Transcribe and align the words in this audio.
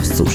Basszus 0.00 0.34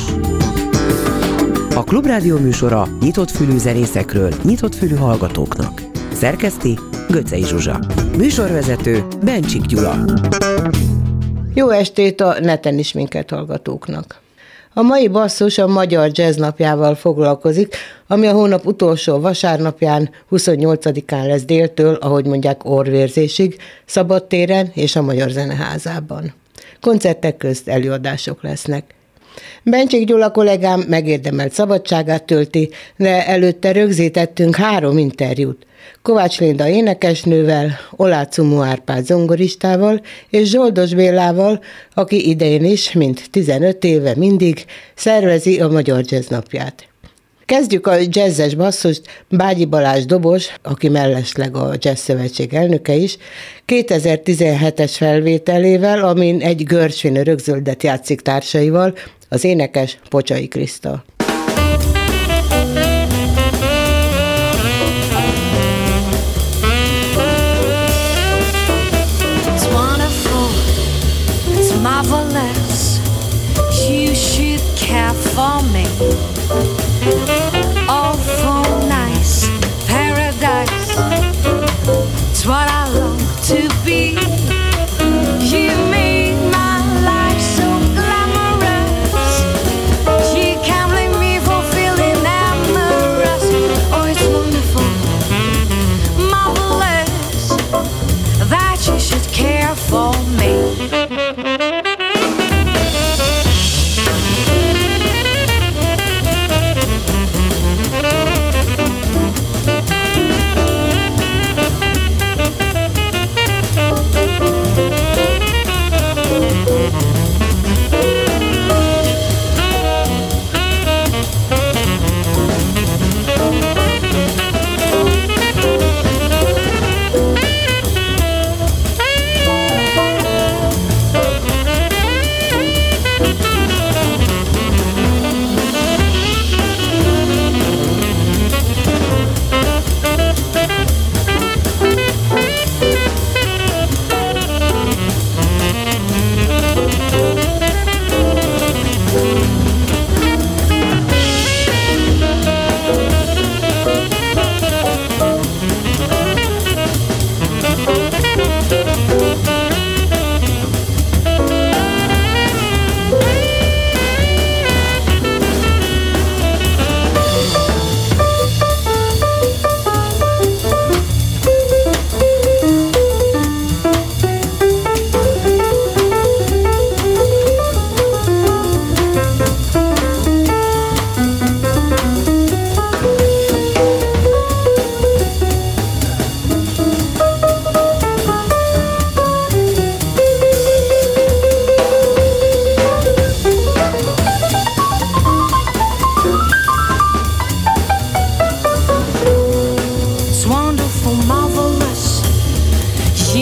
A 1.75 1.83
Klubrádió 1.83 2.37
műsora 2.37 2.87
nyitott 3.01 3.31
fülű 3.31 3.57
zenészekről, 3.57 4.33
nyitott 4.43 4.75
fülű 4.75 4.95
hallgatóknak. 4.95 5.81
Szerkeszti 6.13 6.79
Göcej 7.09 7.41
Zsuzsa. 7.41 7.79
Műsorvezető 8.17 9.03
Bencsik 9.23 9.61
Gyula. 9.61 9.95
Jó 11.53 11.69
estét 11.69 12.21
a 12.21 12.39
neten 12.39 12.77
is 12.77 12.93
minket 12.93 13.29
hallgatóknak. 13.29 14.21
A 14.73 14.81
mai 14.81 15.07
basszus 15.07 15.57
a 15.57 15.67
Magyar 15.67 16.09
Jazz 16.13 16.37
napjával 16.37 16.95
foglalkozik, 16.95 17.75
ami 18.07 18.27
a 18.27 18.33
hónap 18.33 18.65
utolsó 18.65 19.19
vasárnapján, 19.19 20.09
28-án 20.31 21.27
lesz 21.27 21.45
déltől, 21.45 21.95
ahogy 21.95 22.25
mondják, 22.25 22.65
orvérzésig, 22.65 23.57
szabadtéren 23.85 24.71
és 24.73 24.95
a 24.95 25.01
Magyar 25.01 25.29
Zeneházában. 25.29 26.33
Koncertek 26.81 27.37
közt 27.37 27.67
előadások 27.67 28.43
lesznek. 28.43 28.93
Bencsik 29.63 30.05
Gyula 30.05 30.31
kollégám 30.31 30.79
megérdemelt 30.79 31.53
szabadságát 31.53 32.23
tölti, 32.23 32.69
de 32.97 33.27
előtte 33.27 33.71
rögzítettünk 33.71 34.55
három 34.55 34.97
interjút. 34.97 35.65
Kovács 36.01 36.39
Linda 36.39 36.67
énekesnővel, 36.67 37.79
Olácumú 37.95 38.61
Árpád 38.61 39.05
zongoristával 39.05 40.01
és 40.29 40.49
Zsoldos 40.49 40.93
Bélával, 40.93 41.61
aki 41.93 42.29
idején 42.29 42.63
is, 42.63 42.91
mint 42.91 43.27
15 43.31 43.83
éve 43.83 44.13
mindig, 44.15 44.65
szervezi 44.95 45.61
a 45.61 45.67
Magyar 45.67 46.03
Jazz 46.07 46.27
napját. 46.27 46.87
Kezdjük 47.45 47.87
a 47.87 47.95
jazzes 48.09 48.55
basszust, 48.55 49.01
Bágyi 49.29 49.65
Balázs 49.65 50.05
dobos, 50.05 50.47
aki 50.63 50.89
mellesleg 50.89 51.55
a 51.55 51.73
Jazz 51.79 51.99
Szövetség 51.99 52.53
elnöke 52.53 52.93
is, 52.93 53.17
2017-es 53.67 54.91
felvételével, 54.93 56.03
amin 56.03 56.41
egy 56.41 56.63
Görsvin 56.63 57.23
rögzöldet 57.23 57.83
játszik 57.83 58.21
társaival, 58.21 58.93
az 59.29 59.43
énekes 59.43 59.97
Pocsai 60.09 60.47
Kriszta. 60.47 61.03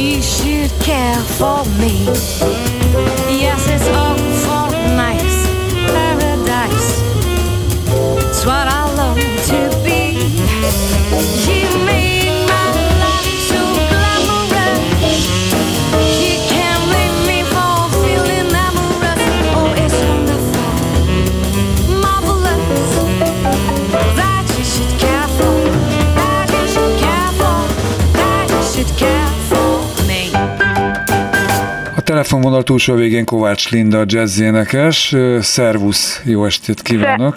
he 0.03 0.22
should 0.22 0.69
care 0.81 1.16
for 1.38 1.64
me. 1.80 2.03
Yes, 3.40 3.69
it's 3.69 3.88
all. 3.88 4.12
Telefonvonal 32.23 32.63
túlsó 32.63 32.95
végén 32.95 33.25
Kovács 33.25 33.72
Linda 33.72 34.03
jazzénekes. 34.06 35.16
Szervusz, 35.39 36.22
jó 36.25 36.45
estét 36.45 36.81
kívánok! 36.81 37.35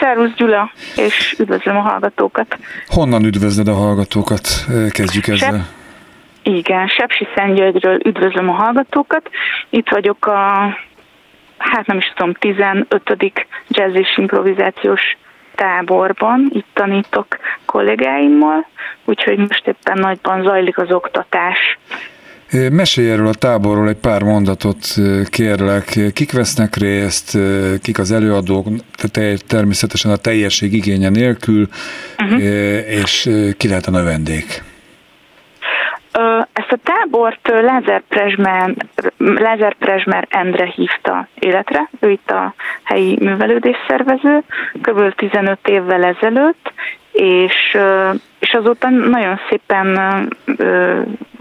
Szervusz 0.00 0.34
Gyula, 0.36 0.70
és 0.96 1.34
üdvözlöm 1.38 1.76
a 1.76 1.80
hallgatókat! 1.80 2.58
Honnan 2.86 3.24
üdvözlöd 3.24 3.68
a 3.68 3.74
hallgatókat? 3.74 4.48
Kezdjük 4.90 5.26
ezzel. 5.26 5.50
Sep- 5.50 5.64
igen, 6.42 6.86
Sepsi 6.86 7.26
Szentgyörgyről 7.34 7.98
üdvözlöm 8.04 8.48
a 8.48 8.52
hallgatókat. 8.52 9.30
Itt 9.70 9.88
vagyok 9.88 10.26
a, 10.26 10.76
hát 11.58 11.86
nem 11.86 11.96
is 11.96 12.12
tudom, 12.16 12.32
15. 12.32 13.16
jazz 13.68 13.94
és 13.94 14.18
improvizációs 14.18 15.16
táborban, 15.54 16.50
itt 16.52 16.68
tanítok 16.72 17.26
kollégáimmal, 17.64 18.66
úgyhogy 19.04 19.38
most 19.38 19.66
éppen 19.66 19.98
nagyban 19.98 20.42
zajlik 20.42 20.78
az 20.78 20.90
oktatás. 20.90 21.78
Mesélj 22.70 23.10
erről 23.10 23.26
a 23.26 23.34
táborról 23.34 23.88
egy 23.88 23.96
pár 23.96 24.22
mondatot 24.22 24.78
kérlek. 25.30 25.98
Kik 26.12 26.32
vesznek 26.32 26.76
részt, 26.76 27.38
kik 27.82 27.98
az 27.98 28.12
előadók, 28.12 28.66
természetesen 29.46 30.10
a 30.10 30.16
teljesség 30.16 30.72
igénye 30.72 31.08
nélkül, 31.08 31.68
uh-huh. 32.18 32.42
és 32.88 33.30
ki 33.56 33.68
lehet 33.68 33.86
a 33.86 33.90
növendék? 33.90 34.62
Ezt 36.52 36.72
a 36.72 36.78
tábort 36.82 37.48
Lázár 37.48 38.02
Prezsmer, 38.08 38.74
Lázár 39.18 39.74
Prezsmer 39.74 40.26
Endre 40.30 40.72
hívta 40.76 41.28
életre, 41.34 41.90
ő 42.00 42.10
itt 42.10 42.30
a 42.30 42.54
helyi 42.82 43.18
művelődés 43.20 43.76
szervező, 43.88 44.42
kb. 44.82 45.14
15 45.14 45.58
évvel 45.68 46.04
ezelőtt, 46.04 46.72
és, 47.14 47.76
és 48.38 48.52
azóta 48.52 48.88
nagyon 48.88 49.40
szépen 49.48 49.98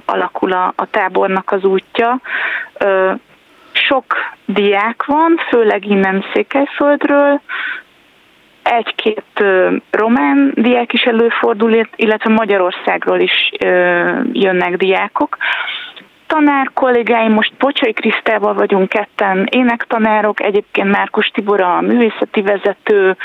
alakul 0.06 0.52
a, 0.52 0.74
a 0.76 0.86
tábornak 0.86 1.52
az 1.52 1.64
útja. 1.64 2.20
sok 3.72 4.06
diák 4.46 5.06
van, 5.06 5.40
főleg 5.50 5.86
innen 5.86 6.26
Székelyföldről, 6.34 7.42
egy-két 8.64 9.44
román 9.92 10.52
diák 10.56 10.94
is 10.94 11.02
előfordul, 11.02 11.88
illetve 11.96 12.30
Magyarországról 12.30 13.20
is 13.20 13.52
jönnek 14.32 14.78
diákok. 14.78 15.38
Tanár 16.28 16.70
kollégáim, 16.74 17.32
most 17.32 17.54
Pocsai 17.58 17.94
Krisztával 17.94 18.54
vagyunk 18.54 18.90
ketten 18.90 19.48
énektanárok, 19.52 20.42
egyébként 20.42 20.92
Márkus 20.92 21.28
Tibor 21.28 21.62
a 21.62 21.82
művészeti 21.82 22.42
vezető, 22.42 23.18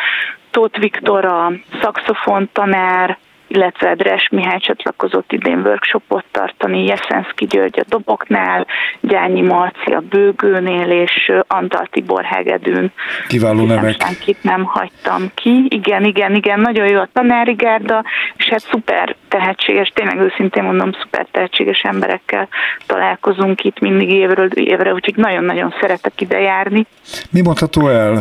Tóth 0.59 0.79
Viktor 0.79 1.25
a 1.25 1.53
szakszofon 1.83 2.49
tanár, 2.53 3.19
illetve 3.47 3.95
Dres 3.95 4.29
Mihály 4.31 4.59
csatlakozott 4.59 5.33
idén 5.33 5.61
workshopot 5.65 6.25
tartani, 6.31 6.85
Jeszenszki 6.85 7.45
György 7.45 7.79
a 7.79 7.85
doboknál, 7.89 8.67
Gyányi 9.01 9.41
Marci 9.41 9.93
a 9.93 10.03
bőgőnél, 10.11 10.91
és 10.91 11.33
Antal 11.47 11.87
Tibor 11.91 12.25
Hegedűn. 12.25 12.93
Kiváló 13.29 13.65
nevek. 13.65 13.97
Senkit 14.01 14.43
nem 14.43 14.65
hagytam 14.65 15.31
ki. 15.35 15.67
Igen, 15.69 16.05
igen, 16.05 16.35
igen, 16.35 16.61
nagyon 16.61 16.87
jó 16.87 16.99
a 16.99 17.09
tanári 17.13 17.53
gárda, 17.53 18.05
és 18.37 18.49
hát 18.49 18.67
szuper 18.71 19.17
tehetséges, 19.29 19.93
tényleg 19.95 20.19
őszintén 20.19 20.63
mondom, 20.63 20.93
szuper 20.93 21.27
tehetséges 21.31 21.81
emberekkel 21.81 22.49
találkozunk 22.87 23.65
itt 23.65 23.81
mindig 23.81 24.11
évről 24.11 24.49
évre, 24.53 24.93
úgyhogy 24.93 25.17
nagyon-nagyon 25.17 25.75
szeretek 25.81 26.21
ide 26.21 26.41
járni. 26.41 26.87
Mi 27.31 27.41
mondható 27.41 27.89
el 27.89 28.17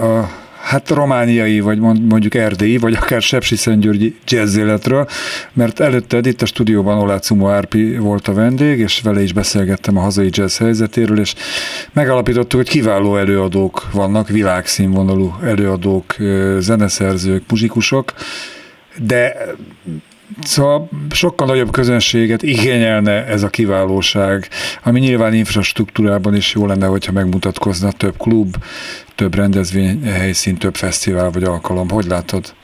a 0.00 0.46
hát 0.68 0.90
romániai, 0.90 1.60
vagy 1.60 1.78
mondjuk 1.80 2.34
erdélyi, 2.34 2.76
vagy 2.76 2.94
akár 2.94 3.22
Sepsiszentgyörgyi 3.22 4.16
jazzéletről, 4.26 5.08
mert 5.52 5.80
előtted 5.80 6.26
itt 6.26 6.42
a 6.42 6.46
stúdióban 6.46 6.98
Olácumó 6.98 7.48
Árpi 7.48 7.96
volt 7.96 8.28
a 8.28 8.32
vendég, 8.32 8.78
és 8.78 9.00
vele 9.00 9.22
is 9.22 9.32
beszélgettem 9.32 9.96
a 9.96 10.00
hazai 10.00 10.28
jazz 10.30 10.58
helyzetéről, 10.58 11.18
és 11.20 11.34
megalapítottuk, 11.92 12.60
hogy 12.60 12.68
kiváló 12.68 13.16
előadók 13.16 13.90
vannak, 13.92 14.28
világszínvonalú 14.28 15.34
előadók, 15.42 16.16
zeneszerzők, 16.58 17.42
muzsikusok, 17.48 18.14
de 18.96 19.36
Szóval 20.40 20.88
sokkal 21.10 21.46
nagyobb 21.46 21.70
közönséget 21.70 22.42
igényelne 22.42 23.26
ez 23.26 23.42
a 23.42 23.48
kiválóság, 23.48 24.48
ami 24.84 25.00
nyilván 25.00 25.34
infrastruktúrában 25.34 26.34
is 26.34 26.54
jó 26.54 26.66
lenne, 26.66 26.86
hogyha 26.86 27.12
megmutatkozna 27.12 27.92
több 27.92 28.16
klub, 28.18 28.54
több 29.14 29.34
rendezvényhelyszín, 29.34 30.56
több 30.56 30.74
fesztivál 30.74 31.30
vagy 31.30 31.44
alkalom. 31.44 31.88
Hogy 31.88 32.04
látod? 32.04 32.54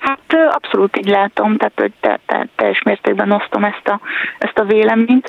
Hát 0.00 0.20
abszolút 0.50 0.96
így 0.96 1.08
látom, 1.08 1.56
tehát 1.56 1.80
hogy 1.80 1.92
te, 2.00 2.20
te, 2.26 2.48
teljes 2.56 2.82
mértékben 2.82 3.30
osztom 3.30 3.64
ezt 3.64 3.88
a, 3.88 4.00
ezt 4.38 4.58
a 4.58 4.64
véleményt. 4.64 5.28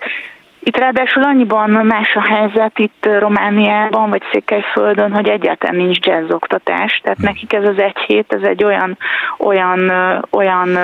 Itt 0.60 0.78
ráadásul 0.78 1.24
annyiban 1.24 1.70
más 1.70 2.16
a 2.16 2.22
helyzet 2.22 2.80
itt 2.80 3.08
Romániában, 3.20 4.10
vagy 4.10 4.22
Székelyföldön, 4.32 5.14
hogy 5.14 5.30
egyáltalán 5.30 5.76
nincs 5.76 6.06
jazz 6.06 6.32
oktatás, 6.32 7.00
tehát 7.04 7.18
nekik 7.18 7.54
ez 7.54 7.64
az 7.64 7.80
egy 7.80 7.98
hét, 7.98 8.34
ez 8.34 8.42
egy 8.42 8.64
olyan, 8.64 8.98
olyan, 9.38 9.92
olyan 10.30 10.78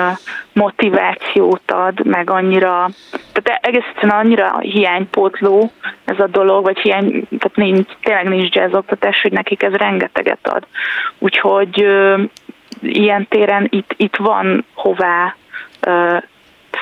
motivációt 0.52 1.70
ad, 1.70 2.06
meg 2.06 2.30
annyira, 2.30 2.88
tehát 3.32 3.64
egész 3.64 3.84
egyszerűen 3.88 4.18
annyira 4.18 4.58
hiánypótló 4.58 5.70
ez 6.04 6.20
a 6.20 6.26
dolog, 6.26 6.64
vagy 6.64 6.78
hiány, 6.78 7.10
tehát 7.10 7.56
nincs, 7.56 7.88
tényleg 8.02 8.28
nincs 8.28 8.54
jazz 8.54 8.74
oktatás, 8.74 9.22
hogy 9.22 9.32
nekik 9.32 9.62
ez 9.62 9.72
rengeteget 9.72 10.48
ad. 10.48 10.66
Úgyhogy 11.18 11.86
ilyen 12.80 13.26
téren 13.28 13.66
itt, 13.70 13.94
itt 13.96 14.16
van 14.16 14.64
hová 14.74 15.34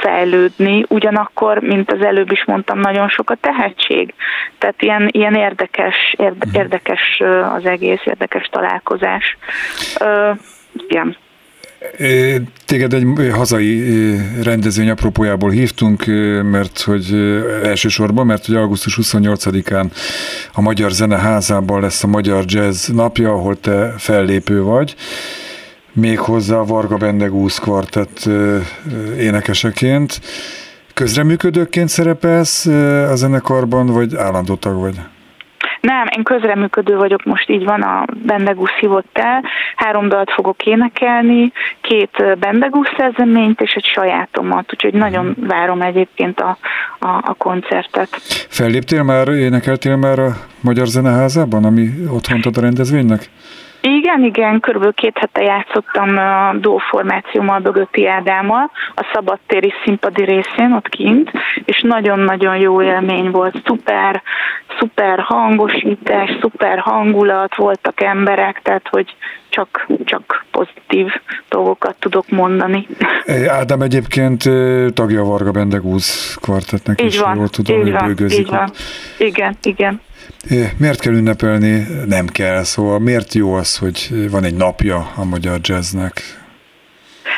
fejlődni, 0.02 0.84
ugyanakkor, 0.88 1.58
mint 1.58 1.92
az 1.92 2.04
előbb 2.04 2.32
is 2.32 2.44
mondtam, 2.44 2.78
nagyon 2.78 3.08
sok 3.08 3.30
a 3.30 3.38
tehetség. 3.40 4.14
Tehát 4.58 4.82
ilyen, 4.82 5.08
ilyen 5.12 5.34
érdekes, 5.34 6.14
érde, 6.18 6.46
mhm. 6.46 6.56
érdekes 6.56 7.20
az 7.56 7.64
egész, 7.64 8.00
érdekes 8.04 8.48
találkozás. 8.52 9.36
Uh, 10.00 10.38
igen. 10.88 11.16
Téged 12.66 12.92
egy 12.92 13.06
hazai 13.32 13.94
rendezvény 14.42 14.90
apropójából 14.90 15.50
hívtunk, 15.50 16.04
mert 16.42 16.80
hogy 16.80 17.14
elsősorban, 17.64 18.26
mert 18.26 18.46
hogy 18.46 18.54
augusztus 18.54 18.98
28-án 19.02 19.84
a 20.52 20.60
Magyar 20.60 20.90
Zeneházában 20.90 21.80
lesz 21.80 22.04
a 22.04 22.06
Magyar 22.06 22.44
Jazz 22.46 22.88
napja, 22.88 23.32
ahol 23.32 23.60
te 23.60 23.94
fellépő 23.98 24.62
vagy 24.62 24.94
méghozzá 25.92 26.56
a 26.56 26.64
Varga 26.64 26.96
Bendegúz 26.96 27.58
kvartett 27.58 28.28
énekeseként. 29.18 30.20
Közreműködőként 30.94 31.88
szerepelsz 31.88 32.66
a 33.10 33.14
zenekarban, 33.14 33.86
vagy 33.86 34.16
állandó 34.16 34.54
tag 34.54 34.80
vagy? 34.80 34.94
Nem, 35.82 36.06
én 36.16 36.22
közreműködő 36.22 36.96
vagyok, 36.96 37.24
most 37.24 37.50
így 37.50 37.64
van, 37.64 37.82
a 37.82 38.04
Bendegúz 38.26 38.70
hívott 38.70 39.18
el, 39.18 39.44
három 39.76 40.08
dalt 40.08 40.30
fogok 40.30 40.66
énekelni, 40.66 41.52
két 41.80 42.38
Bendegúz 42.38 42.86
szerzeményt 42.96 43.60
és 43.60 43.72
egy 43.72 43.84
sajátomat, 43.84 44.72
úgyhogy 44.72 44.94
nagyon 44.94 45.24
mhm. 45.24 45.46
várom 45.46 45.82
egyébként 45.82 46.40
a, 46.40 46.58
a, 46.98 47.08
a 47.08 47.34
koncertet. 47.38 48.08
Felléptél 48.48 49.02
már, 49.02 49.28
énekeltél 49.28 49.96
már 49.96 50.18
a 50.18 50.32
Magyar 50.60 50.86
Zeneházában, 50.86 51.64
ami 51.64 51.88
otthon 52.08 52.40
a 52.54 52.60
rendezvénynek? 52.60 53.30
Igen, 53.84 54.24
igen, 54.24 54.60
körülbelül 54.60 54.94
két 54.94 55.18
hete 55.18 55.42
játszottam 55.42 56.16
a 56.16 56.54
duo 56.60 56.78
formációmmal, 56.78 57.58
Bögöti 57.58 58.06
Ádámmal, 58.06 58.70
a 58.94 59.10
szabadtéri 59.12 59.72
színpadi 59.84 60.24
részén, 60.24 60.72
ott 60.72 60.88
kint, 60.88 61.30
és 61.64 61.80
nagyon-nagyon 61.80 62.56
jó 62.56 62.82
élmény 62.82 63.30
volt, 63.30 63.62
szuper, 63.64 64.22
szuper 64.78 65.18
hangosítás, 65.18 66.30
szuper 66.40 66.78
hangulat, 66.78 67.56
voltak 67.56 68.00
emberek, 68.02 68.60
tehát 68.62 68.88
hogy 68.90 69.14
csak, 69.48 69.86
csak 70.04 70.44
pozitív 70.50 71.06
dolgokat 71.48 71.96
tudok 71.98 72.28
mondani. 72.28 72.86
Ádám 73.46 73.80
egyébként 73.80 74.42
tagja 74.94 75.20
a 75.20 75.24
Varga 75.24 75.50
Bendegúz 75.50 76.36
kvartetnek 76.40 77.00
így 77.00 77.06
is, 77.06 77.18
van, 77.18 77.36
jól 77.36 77.48
tudom, 77.48 77.86
így 77.86 77.92
van, 77.92 78.16
így 78.28 78.46
van. 78.46 78.70
Igen, 79.18 79.56
igen. 79.62 80.00
Miért 80.78 81.00
kell 81.00 81.12
ünnepelni? 81.12 81.86
Nem 82.06 82.26
kell, 82.26 82.62
szóval 82.62 82.98
miért 82.98 83.32
jó 83.34 83.54
az, 83.54 83.78
hogy 83.78 84.30
van 84.30 84.44
egy 84.44 84.54
napja 84.54 85.12
a 85.16 85.24
magyar 85.24 85.58
jazznek? 85.62 86.40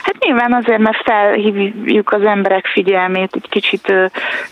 Hát 0.05 0.19
nyilván 0.19 0.53
azért, 0.53 0.79
mert 0.79 1.03
felhívjuk 1.05 2.13
az 2.13 2.23
emberek 2.23 2.67
figyelmét 2.67 3.35
egy 3.35 3.49
kicsit 3.49 3.93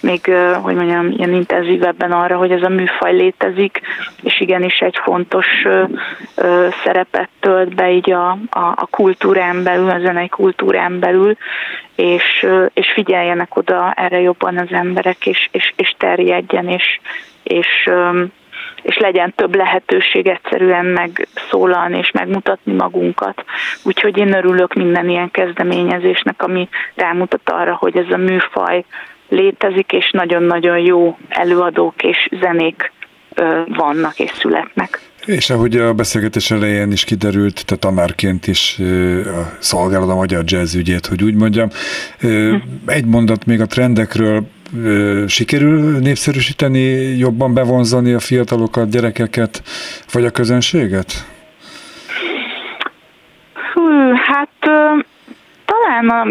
még, 0.00 0.34
hogy 0.62 0.74
mondjam, 0.74 1.10
ilyen 1.10 1.32
intenzívebben 1.32 2.12
arra, 2.12 2.36
hogy 2.36 2.50
ez 2.50 2.62
a 2.62 2.68
műfaj 2.68 3.12
létezik, 3.12 3.80
és 4.22 4.40
igenis 4.40 4.78
egy 4.78 4.98
fontos 5.02 5.46
szerepet 6.84 7.28
tölt 7.40 7.74
be 7.74 7.90
így 7.90 8.10
a, 8.10 8.30
a, 8.30 8.72
a 8.76 8.86
kultúrán 8.90 9.62
belül, 9.62 9.90
a 9.90 9.98
zenei 9.98 10.28
kultúrán 10.28 10.98
belül, 10.98 11.36
és, 11.94 12.46
és 12.74 12.92
figyeljenek 12.94 13.56
oda 13.56 13.92
erre 13.96 14.20
jobban 14.20 14.58
az 14.58 14.72
emberek, 14.72 15.26
és, 15.26 15.48
és, 15.52 15.72
és 15.76 15.94
terjedjen, 15.98 16.68
és, 16.68 17.00
és 17.42 17.90
és 18.82 18.98
legyen 18.98 19.32
több 19.36 19.54
lehetőség 19.54 20.26
egyszerűen 20.26 20.84
megszólalni 20.84 21.98
és 21.98 22.10
megmutatni 22.10 22.72
magunkat. 22.72 23.44
Úgyhogy 23.82 24.16
én 24.16 24.34
örülök 24.34 24.74
minden 24.74 25.08
ilyen 25.08 25.30
kezdeményezésnek, 25.30 26.42
ami 26.42 26.68
rámutat 26.94 27.50
arra, 27.50 27.74
hogy 27.74 27.96
ez 27.96 28.10
a 28.10 28.16
műfaj 28.16 28.84
létezik, 29.28 29.92
és 29.92 30.10
nagyon-nagyon 30.10 30.78
jó 30.78 31.18
előadók 31.28 32.02
és 32.02 32.28
zenék 32.40 32.92
vannak 33.66 34.18
és 34.18 34.30
születnek. 34.30 35.00
És 35.24 35.50
ahogy 35.50 35.76
a 35.76 35.92
beszélgetés 35.94 36.50
elején 36.50 36.92
is 36.92 37.04
kiderült, 37.04 37.66
te 37.66 37.76
tanárként 37.76 38.46
is 38.46 38.78
szolgálod 39.58 40.10
a 40.10 40.14
magyar 40.14 40.42
jazz 40.46 40.74
ügyét, 40.74 41.06
hogy 41.06 41.22
úgy 41.22 41.34
mondjam. 41.34 41.68
Hm. 42.20 42.54
Egy 42.86 43.04
mondat 43.04 43.46
még 43.46 43.60
a 43.60 43.66
trendekről, 43.66 44.42
sikerül 45.26 45.98
népszerűsíteni, 45.98 47.18
jobban 47.18 47.54
bevonzani 47.54 48.12
a 48.12 48.20
fiatalokat, 48.20 48.90
gyerekeket, 48.90 49.62
vagy 50.12 50.24
a 50.24 50.30
közönséget? 50.30 51.26
Hát 54.26 54.71
talán 55.92 56.08
a, 56.08 56.26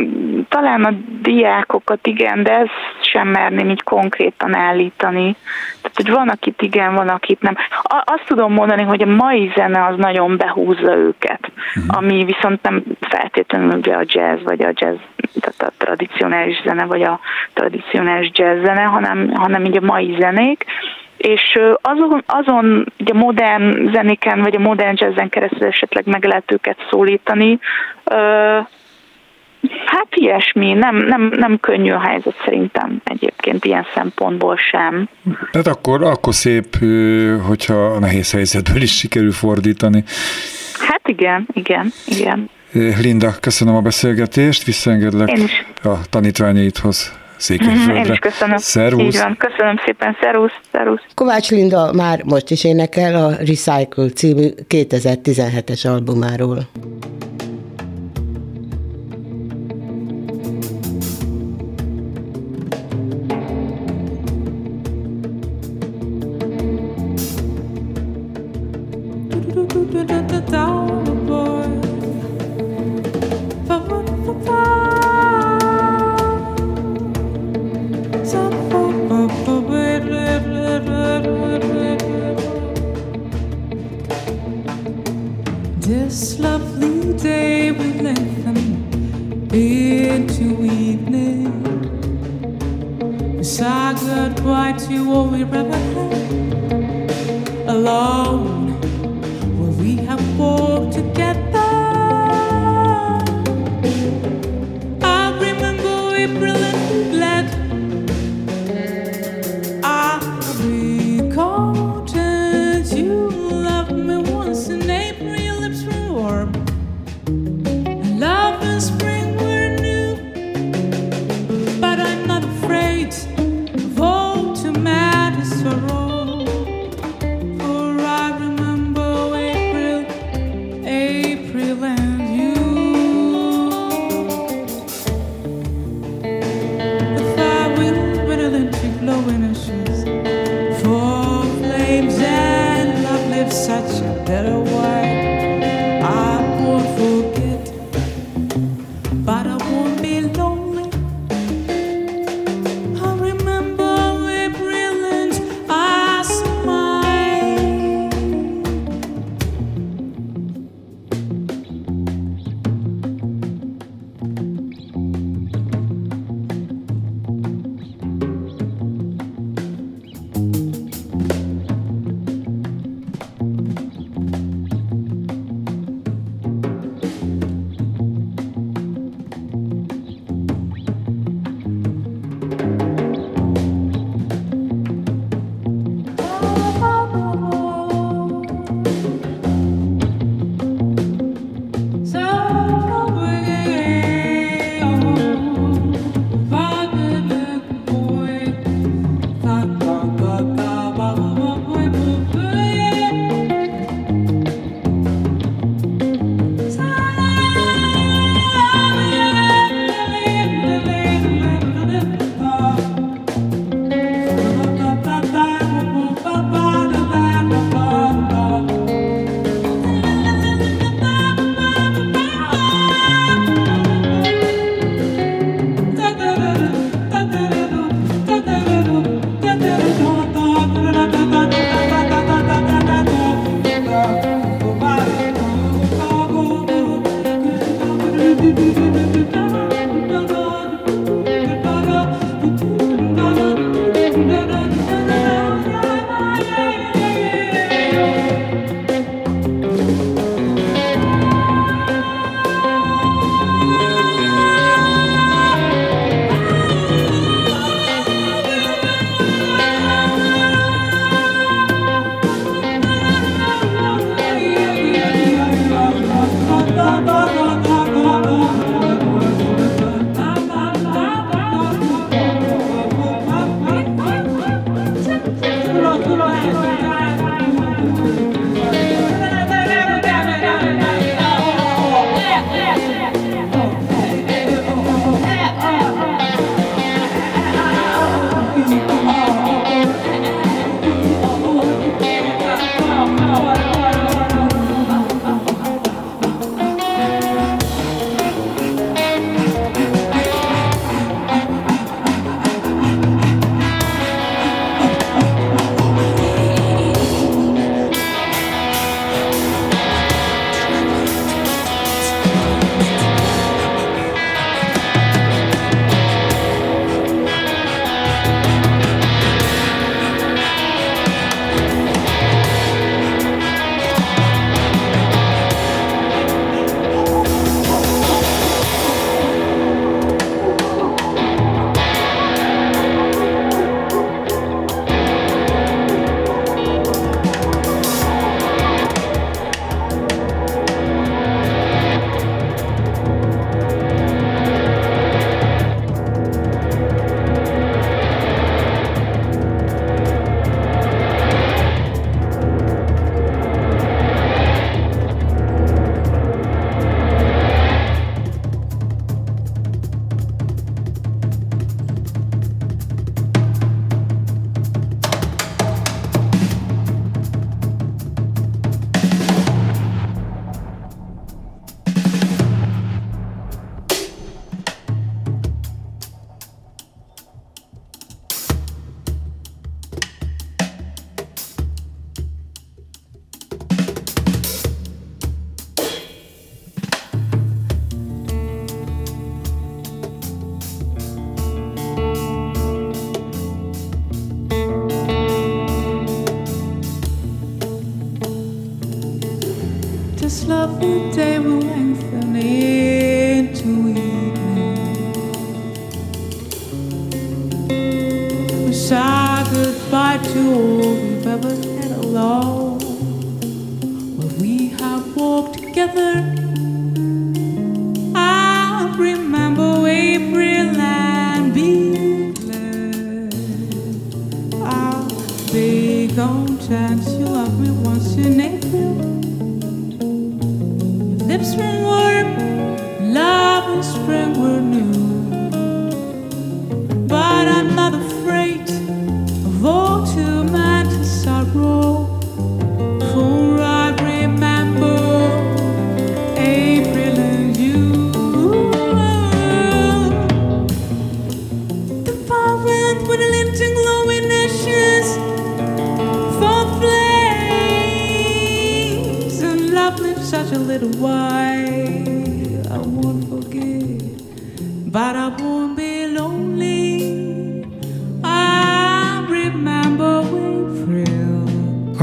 talán 0.50 0.84
a 0.84 0.94
diákokat 1.22 2.08
igen, 2.08 2.44
de 2.44 2.52
ezt 2.52 3.10
sem 3.12 3.28
merném 3.28 3.70
így 3.70 3.84
konkrétan 3.84 4.56
állítani. 4.56 5.36
Tehát, 5.82 5.96
hogy 5.96 6.10
van, 6.10 6.30
akit 6.30 6.62
igen, 6.62 6.94
van, 6.94 7.08
akit 7.08 7.42
nem. 7.42 7.56
A, 7.84 8.04
azt 8.06 8.26
tudom 8.26 8.54
mondani, 8.54 8.84
hogy 8.84 9.02
a 9.02 9.06
mai 9.06 9.52
zene 9.56 9.86
az 9.86 9.98
nagyon 9.98 10.38
behúzza 10.38 10.96
őket, 10.96 11.52
uh-huh. 11.76 11.98
ami 11.98 12.24
viszont 12.24 12.62
nem 12.62 12.84
feltétlenül 13.00 13.78
ugye 13.78 13.94
a 13.94 14.04
jazz, 14.06 14.44
vagy 14.44 14.62
a 14.62 14.72
jazz, 14.74 14.98
tehát 15.40 15.74
a 15.74 15.84
tradicionális 15.86 16.62
zene, 16.64 16.86
vagy 16.86 17.04
a 17.04 17.20
tradicionális 17.54 18.30
jazz 18.34 18.64
zene, 18.64 18.82
hanem, 18.82 19.32
hanem 19.34 19.66
így 19.66 19.78
a 19.78 19.86
mai 19.86 20.16
zenék, 20.20 20.66
és 21.18 21.60
azon, 21.82 22.24
azon 22.26 22.94
ugye 23.00 23.14
a 23.14 23.18
modern 23.18 23.92
zenéken, 23.94 24.42
vagy 24.42 24.56
a 24.56 24.60
modern 24.60 24.96
jazzen 24.96 25.30
keresztül 25.30 25.68
esetleg 25.68 26.04
meg 26.06 26.26
lehet 26.26 26.52
őket 26.52 26.78
szólítani, 26.90 27.60
Hát 29.86 30.08
ilyesmi, 30.10 30.74
nem, 30.74 30.96
nem, 30.96 31.32
nem 31.36 31.60
könnyű 31.60 31.92
a 31.92 32.00
helyzet 32.00 32.36
szerintem 32.46 33.02
egyébként 33.04 33.66
ilyen 33.66 33.86
szempontból 33.94 34.58
sem. 34.58 35.10
Hát 35.54 35.68
akkor, 35.68 36.04
akkor 36.04 36.34
szép, 36.34 36.78
hogyha 37.48 37.86
a 37.86 38.00
nehéz 38.00 38.32
helyzetből 38.32 38.82
is 38.82 38.98
sikerül 38.98 39.32
fordítani. 39.32 40.04
Hát 40.88 41.02
igen, 41.08 41.48
igen, 41.54 41.92
igen. 42.06 42.50
Linda, 43.02 43.32
köszönöm 43.40 43.76
a 43.76 43.82
beszélgetést, 43.82 44.64
visszaengedlek 44.64 45.30
a 45.84 46.10
tanítványaidhoz. 46.10 47.20
Székelyföldre. 47.38 48.06
Én 48.06 48.12
is 48.12 48.20
köszönöm. 48.20 48.58
Szervusz. 48.58 49.04
Így 49.04 49.18
van, 49.18 49.38
köszönöm 49.38 49.80
szépen, 49.86 50.18
szervusz, 50.22 50.52
szervusz. 50.72 51.02
Kovács 51.14 51.50
Linda 51.50 51.94
már 51.94 52.24
most 52.24 52.50
is 52.50 52.64
énekel 52.64 53.26
a 53.26 53.30
Recycle 53.30 54.10
című 54.10 54.48
2017-es 54.70 55.88
albumáról. 55.88 56.58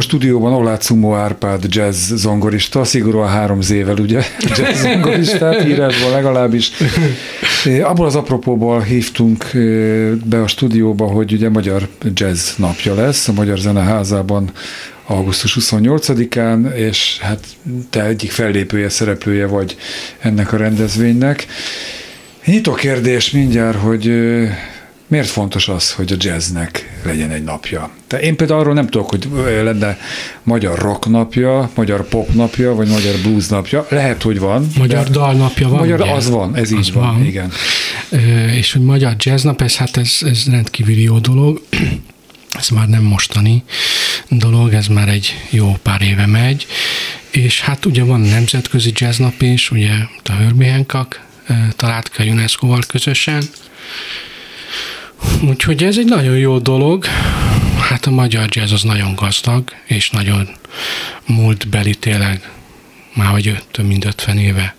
Stúdióban 0.09 0.53
Olád 0.53 0.83
Szumó 0.83 1.15
Árpád 1.15 1.65
jazz 1.69 2.13
zongorista, 2.13 2.85
szigorúan 2.85 3.29
három 3.29 3.61
zével 3.61 3.97
ugye 3.99 4.23
jazz 4.57 4.81
zongoristát, 4.81 5.65
írásban 5.65 6.11
legalábbis. 6.11 6.71
Abból 7.83 8.07
az 8.07 8.15
apropóból 8.15 8.81
hívtunk 8.81 9.45
be 10.25 10.43
a 10.43 10.47
stúdióba, 10.47 11.07
hogy 11.07 11.33
ugye 11.33 11.49
Magyar 11.49 11.89
Jazz 12.15 12.57
napja 12.57 12.95
lesz 12.95 13.29
a 13.29 13.33
Magyar 13.33 13.59
Zeneházában 13.59 14.51
augusztus 15.07 15.57
28-án, 15.61 16.73
és 16.73 17.19
hát 17.21 17.41
te 17.91 18.05
egyik 18.05 18.31
fellépője, 18.31 18.89
szereplője 18.89 19.47
vagy 19.47 19.77
ennek 20.19 20.53
a 20.53 20.57
rendezvénynek. 20.57 21.47
Nyitó 22.45 22.73
kérdés 22.73 23.31
mindjárt, 23.31 23.79
hogy 23.79 24.13
miért 25.09 25.29
fontos 25.29 25.69
az, 25.69 25.93
hogy 25.93 26.13
a 26.13 26.17
jazznek 26.19 27.01
legyen 27.05 27.31
egy 27.31 27.45
napja? 27.45 27.91
De 28.09 28.21
én 28.21 28.37
például 28.37 28.61
arról 28.61 28.75
nem 28.75 28.87
tudok, 28.87 29.09
hogy 29.11 29.29
lenne 29.45 29.99
magyar 30.43 30.79
rock 30.79 31.09
napja, 31.09 31.71
magyar 31.75 32.09
pop 32.09 32.35
napja, 32.35 32.75
vagy 32.75 32.89
magyar 32.89 33.15
blues 33.23 33.47
napja. 33.47 33.87
Lehet, 33.91 34.23
hogy 34.23 34.39
van. 34.39 34.69
Magyar 34.79 35.05
de 35.05 35.11
dalnapja 35.11 35.69
van, 35.69 35.79
Magyar, 35.79 36.01
ugye? 36.01 36.11
az 36.11 36.31
van, 36.31 36.57
ez 36.57 36.73
Az 36.73 36.79
így 36.79 36.93
van, 36.93 37.13
van. 37.15 37.25
igen. 37.27 37.53
Ö, 38.09 38.47
és 38.47 38.73
hogy 38.73 38.83
magyar 38.83 39.15
jazznap, 39.19 39.63
ez 39.63 39.77
hát 39.77 39.97
ez, 39.97 40.19
ez 40.21 40.45
rendkívüli 40.51 41.03
jó 41.03 41.19
dolog. 41.19 41.61
Ez 42.59 42.69
már 42.69 42.89
nem 42.89 43.03
mostani 43.03 43.63
dolog, 44.29 44.73
ez 44.73 44.87
már 44.87 45.09
egy 45.09 45.35
jó 45.51 45.77
pár 45.83 46.03
éve 46.03 46.27
megy. 46.27 46.67
És 47.31 47.61
hát 47.61 47.85
ugye 47.87 48.03
van 48.05 48.21
nemzetközi 48.21 48.93
jazznap 48.95 49.43
is, 49.43 49.71
ugye 49.71 49.91
a 50.25 50.33
ö, 51.49 51.53
talált 51.77 52.09
ki 52.11 52.23
a 52.23 52.25
UNESCO-val 52.25 52.81
közösen. 52.89 53.43
Úgyhogy 55.49 55.85
ez 55.85 55.99
egy 55.99 56.07
nagyon 56.07 56.37
jó 56.37 56.59
dolog. 56.59 57.05
Hát 57.81 58.07
a 58.07 58.11
magyar 58.11 58.47
jazz 58.51 58.73
az 58.73 58.83
nagyon 58.83 59.15
gazdag, 59.15 59.63
és 59.85 60.11
nagyon 60.11 60.49
múltbeli 61.27 61.95
tényleg, 61.95 62.51
már 63.15 63.31
vagy 63.31 63.49
öt, 63.49 63.65
több 63.71 63.87
mint 63.87 64.05
50 64.05 64.39
éve 64.39 64.77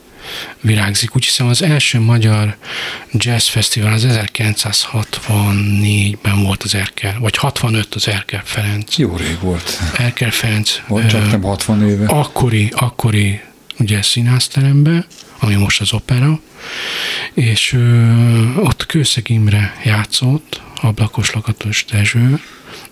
virágzik. 0.61 1.15
Úgy 1.15 1.25
hiszem 1.25 1.47
az 1.47 1.61
első 1.61 1.99
magyar 1.99 2.55
jazz 3.11 3.47
fesztivál 3.47 3.93
az 3.93 4.05
1964-ben 4.09 6.43
volt 6.43 6.63
az 6.63 6.75
Erkel, 6.75 7.17
vagy 7.19 7.37
65 7.37 7.95
az 7.95 8.07
Erkel 8.07 8.41
Ferenc. 8.45 8.97
Jó 8.97 9.15
rég 9.15 9.37
volt. 9.41 9.79
Erkel 9.97 10.31
Ferenc. 10.31 10.81
Volt 10.87 11.09
csak 11.09 11.31
nem 11.31 11.41
60 11.41 11.89
éve. 11.89 12.05
akkori, 12.05 12.71
akkori 12.75 13.41
ugye 13.79 14.01
színházterembe, 14.01 15.05
ami 15.39 15.55
most 15.55 15.81
az 15.81 15.93
opera, 15.93 16.39
és 17.33 17.73
ö, 17.73 18.11
ott 18.55 18.85
Kőszeg 18.85 19.29
Imre 19.29 19.75
játszott, 19.83 20.61
Ablakos 20.81 21.31
Lakatos 21.33 21.85
Dezső, 21.91 22.39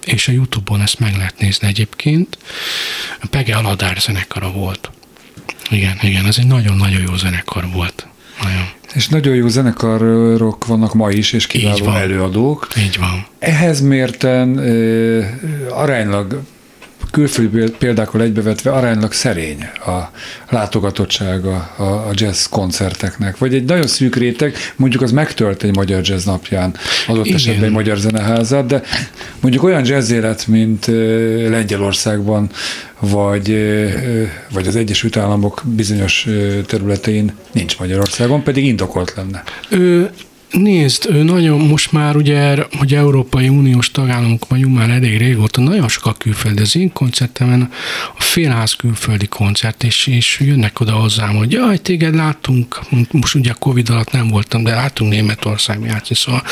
és 0.05 0.27
a 0.27 0.31
Youtube-on 0.31 0.81
ezt 0.81 0.99
meg 0.99 1.15
lehet 1.15 1.39
nézni 1.39 1.67
egyébként. 1.67 2.38
Pege 3.29 3.55
Aladár 3.55 3.97
zenekara 3.99 4.51
volt. 4.51 4.91
Igen, 5.69 5.97
igen, 6.01 6.25
ez 6.25 6.38
egy 6.38 6.47
nagyon-nagyon 6.47 7.01
jó 7.01 7.15
zenekar 7.15 7.67
volt. 7.73 8.07
Nagyon. 8.43 8.69
És 8.93 9.07
nagyon 9.07 9.36
jó 9.36 9.47
zenekarok 9.47 10.65
vannak 10.65 10.93
ma 10.93 11.10
is, 11.10 11.33
és 11.33 11.43
Így 11.43 11.49
kiváló 11.49 11.86
van. 11.86 11.95
előadók. 11.95 12.67
Így 12.77 12.97
van. 12.97 13.25
Ehhez 13.39 13.81
mérten 13.81 14.57
ö, 14.57 15.25
aránylag 15.69 16.41
külföldi 17.12 17.72
példákkal 17.78 18.22
egybevetve 18.22 18.72
aránylag 18.72 19.13
szerény 19.13 19.70
a 19.86 20.12
látogatottsága 20.50 21.74
a, 21.78 21.84
a 21.84 22.10
jazz 22.12 22.46
koncerteknek. 22.46 23.38
Vagy 23.38 23.54
egy 23.54 23.63
nagyon 23.63 23.88
szűk 23.88 24.15
réteg, 24.15 24.56
mondjuk 24.76 25.02
az 25.02 25.12
megtölt 25.12 25.63
egy 25.63 25.76
magyar 25.76 26.02
jazz 26.04 26.26
napján, 26.26 26.76
adott 27.08 27.26
Igen. 27.26 27.38
esetben 27.38 27.63
egy 27.63 27.72
magyar 27.72 27.98
zeneházat, 27.98 28.65
de 28.65 28.82
mondjuk 29.39 29.63
olyan 29.63 29.86
jazz 29.86 30.12
élet, 30.12 30.48
mint 30.48 30.88
ö, 30.88 31.50
Lengyelországban, 31.50 32.50
vagy, 33.00 33.50
ö, 33.50 33.84
ö, 33.84 34.24
vagy 34.52 34.67
az 34.67 34.76
Egyesült 34.76 35.17
Államok 35.17 35.62
bizonyos 35.65 36.26
ö, 36.28 36.62
területein 36.62 37.32
nincs 37.52 37.80
Magyarországon, 37.80 38.43
pedig 38.43 38.65
indokolt 38.65 39.13
lenne. 39.15 39.43
Ő, 39.70 40.10
nézd, 40.51 41.23
nagyon, 41.23 41.60
most 41.60 41.91
már 41.91 42.15
ugye, 42.15 42.65
hogy 42.77 42.93
Európai 42.93 43.47
Uniós 43.49 43.91
tagállamok 43.91 44.47
vagyunk 44.47 44.77
már 44.77 44.89
elég 44.89 45.17
régóta, 45.17 45.62
nagyon 45.62 45.88
sok 45.88 46.05
a 46.05 46.13
külföldi. 46.13 46.62
Az 46.62 46.75
én 46.75 46.93
koncertemen 46.93 47.71
a 48.17 48.21
félház 48.21 48.73
külföldi 48.73 49.27
koncert, 49.27 49.83
és, 49.83 50.07
és 50.07 50.39
jönnek 50.39 50.79
oda 50.79 50.91
hozzám, 50.91 51.36
hogy 51.36 51.51
jaj, 51.51 51.77
téged 51.77 52.15
láttunk, 52.15 52.79
most 53.12 53.36
ugye 53.36 53.51
a 53.51 53.55
Covid 53.60 53.89
alatt 53.89 54.12
nem 54.12 54.27
voltam, 54.27 54.63
de 54.63 54.75
láttunk 54.75 55.12
Németországban 55.12 55.88
játszani, 55.88 56.15
szóval 56.15 56.43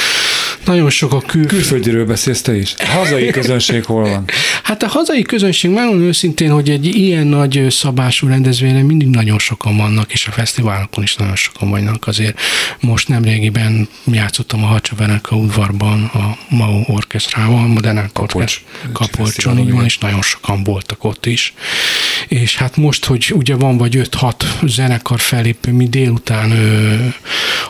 nagyon 0.65 0.89
sok 0.89 1.13
a 1.13 1.19
külföldi. 1.19 1.47
Külföldiről 1.47 2.05
beszélsz 2.05 2.41
te 2.41 2.55
is. 2.55 2.73
A 2.77 2.85
hazai 2.85 3.29
közönség 3.29 3.85
hol 3.85 4.09
van? 4.09 4.25
Hát 4.63 4.83
a 4.83 4.87
hazai 4.87 5.21
közönség, 5.21 5.71
megmondom 5.71 6.07
őszintén, 6.07 6.51
hogy 6.51 6.69
egy 6.69 6.85
ilyen 6.85 7.27
nagy 7.27 7.65
szabású 7.69 8.27
rendezvényen 8.27 8.85
mindig 8.85 9.07
nagyon 9.07 9.39
sokan 9.39 9.77
vannak, 9.77 10.13
és 10.13 10.27
a 10.27 10.31
fesztiválokon 10.31 11.03
is 11.03 11.15
nagyon 11.15 11.35
sokan 11.35 11.69
vannak. 11.69 12.07
Azért 12.07 12.39
most 12.79 13.07
nemrégiben 13.07 13.87
játszottam 14.05 14.63
a 14.63 14.67
Hacsaverenka 14.67 15.35
udvarban 15.35 16.03
a 16.03 16.37
MAU 16.49 16.83
orkesztrával, 16.87 17.63
a 17.63 17.67
Modern 17.67 18.09
Kapocs 18.13 18.61
Kapolcson, 18.93 19.59
így 19.59 19.71
van, 19.71 19.83
és 19.83 19.97
nagyon 19.97 20.21
sokan 20.21 20.63
voltak 20.63 21.03
ott 21.03 21.25
is. 21.25 21.53
És 22.27 22.57
hát 22.57 22.75
most, 22.77 23.05
hogy 23.05 23.31
ugye 23.35 23.55
van 23.55 23.77
vagy 23.77 24.09
5-6 24.11 24.33
zenekar 24.63 25.19
fellépő, 25.19 25.71
mi 25.71 25.87
délután, 25.87 26.51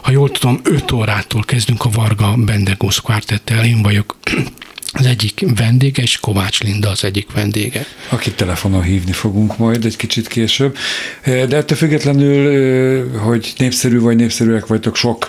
ha 0.02 0.12
jól 0.12 0.32
tudom, 0.32 0.60
5 0.63 0.91
órától 0.91 1.43
kezdünk 1.43 1.86
a 1.86 1.89
Varga 1.89 2.36
Bendegósz 2.75 2.99
kvártettel, 2.99 3.65
én 3.65 3.81
vagyok 3.81 4.17
az 4.99 5.05
egyik 5.05 5.45
vendége, 5.55 6.01
és 6.01 6.19
Kovács 6.19 6.61
Linda 6.61 6.89
az 6.89 7.03
egyik 7.03 7.31
vendége. 7.31 7.85
akit 8.09 8.35
telefonon 8.35 8.83
hívni 8.83 9.11
fogunk 9.11 9.57
majd 9.57 9.85
egy 9.85 9.95
kicsit 9.95 10.27
később. 10.27 10.77
De 11.23 11.55
ettől 11.55 11.77
függetlenül, 11.77 13.19
hogy 13.19 13.53
népszerű 13.57 13.99
vagy 13.99 14.15
népszerűek 14.15 14.67
vagytok, 14.67 14.95
sok 14.95 15.27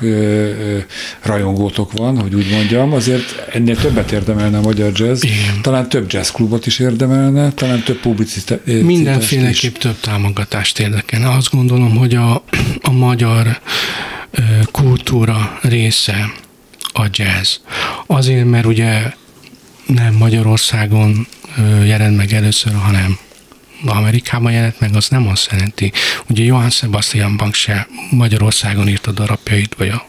rajongótok 1.23 1.93
van, 1.93 2.21
hogy 2.21 2.35
úgy 2.35 2.51
mondjam, 2.51 2.93
azért 2.93 3.49
ennél 3.53 3.77
többet 3.77 4.13
érdemelne 4.13 4.59
a 4.59 4.61
magyar 4.61 4.93
jazz. 4.95 5.23
Igen. 5.23 5.63
Talán 5.63 5.89
több 5.89 6.13
jazzklubot 6.13 6.67
is 6.67 6.79
érdemelne, 6.79 7.53
talán 7.53 7.83
több 7.83 8.01
publicitást 8.01 8.61
is. 8.67 8.83
Mindenféleképp 8.83 9.77
több 9.77 10.01
támogatást 10.01 10.79
érdekelne. 10.79 11.31
Azt 11.31 11.51
gondolom, 11.51 11.97
hogy 11.97 12.15
a, 12.15 12.45
a 12.83 12.91
magyar 12.91 13.61
kultúra 14.71 15.59
része 15.63 16.45
a 16.99 17.07
jazz. 17.11 17.57
Azért, 18.07 18.45
mert 18.45 18.67
ugye 18.67 19.13
nem 19.87 20.15
Magyarországon 20.15 21.27
jelent 21.85 22.17
meg 22.17 22.33
először, 22.33 22.75
hanem 22.75 23.19
Amerikában 23.87 24.53
jelent 24.53 24.81
meg, 24.81 24.95
az 24.95 25.09
nem 25.09 25.29
azt 25.29 25.51
jelenti. 25.51 25.93
Ugye 26.29 26.45
Johann 26.45 26.69
Sebastian 26.69 27.37
Bach 27.37 27.55
se 27.55 27.89
Magyarországon 28.11 28.89
írta 28.89 29.13
darabjait, 29.13 29.75
vagy 29.79 29.89
a 29.89 30.07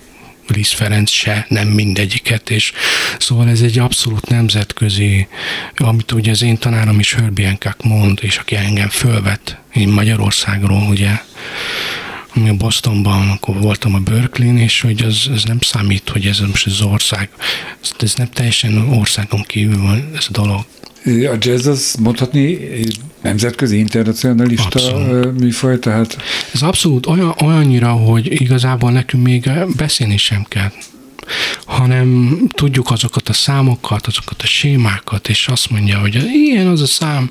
Liszt 0.48 0.74
Ferenc 0.74 1.10
se, 1.10 1.46
nem 1.50 1.68
mindegyiket, 1.68 2.50
és 2.50 2.72
szóval 3.20 3.50
ez 3.50 3.62
egy 3.62 3.80
abszolút 3.80 4.30
nemzetközi, 4.30 5.28
amit 5.76 6.12
ugye 6.12 6.32
az 6.32 6.42
én 6.42 6.58
tanárom 6.58 7.00
is 7.00 7.14
Herbie 7.14 7.48
Hancock 7.48 7.84
mond, 7.84 8.20
és 8.22 8.38
aki 8.38 8.56
engem 8.56 8.90
fölvett 8.90 9.58
így 9.76 9.88
Magyarországról, 9.88 10.88
ugye, 10.90 11.12
Bostonban, 12.58 13.30
akkor 13.30 13.56
voltam 13.62 13.94
a 13.94 14.00
Berkeley-n, 14.00 14.58
és 14.58 14.82
hogy 14.82 15.02
az, 15.02 15.30
az 15.34 15.44
nem 15.44 15.60
számít, 15.60 16.10
hogy 16.10 16.26
ez 16.26 16.40
most 16.40 16.66
az 16.66 16.82
ország, 16.82 17.30
ez, 17.82 17.92
ez 18.00 18.14
nem 18.16 18.30
teljesen 18.34 18.78
országon 18.78 19.44
kívül 19.48 19.82
van 19.82 20.10
ez 20.16 20.26
a 20.30 20.32
dolog. 20.32 20.66
A 21.06 21.38
jazz 21.40 21.68
az 21.68 21.96
mondhatni 22.00 22.60
nemzetközi, 23.22 23.78
internacionalista 23.78 24.66
abszolút. 24.66 25.40
műfaj, 25.40 25.80
tehát... 25.80 26.18
Ez 26.54 26.62
abszolút 26.62 27.06
olyan, 27.06 27.36
olyannyira, 27.44 27.92
hogy 27.92 28.42
igazából 28.42 28.92
nekünk 28.92 29.24
még 29.24 29.50
beszélni 29.76 30.18
sem 30.18 30.46
kell 30.50 30.72
hanem 31.66 32.40
tudjuk 32.50 32.92
azokat 32.92 33.30
a 33.30 33.34
számokat, 33.34 34.08
azokat 34.08 34.42
a 34.42 34.46
sémákat, 34.46 35.30
és 35.30 35.48
azt 35.48 35.70
mondja, 35.70 36.00
hogy 36.00 36.30
ilyen 36.34 36.68
az 36.68 36.82
a 36.82 36.86
szám, 36.86 37.30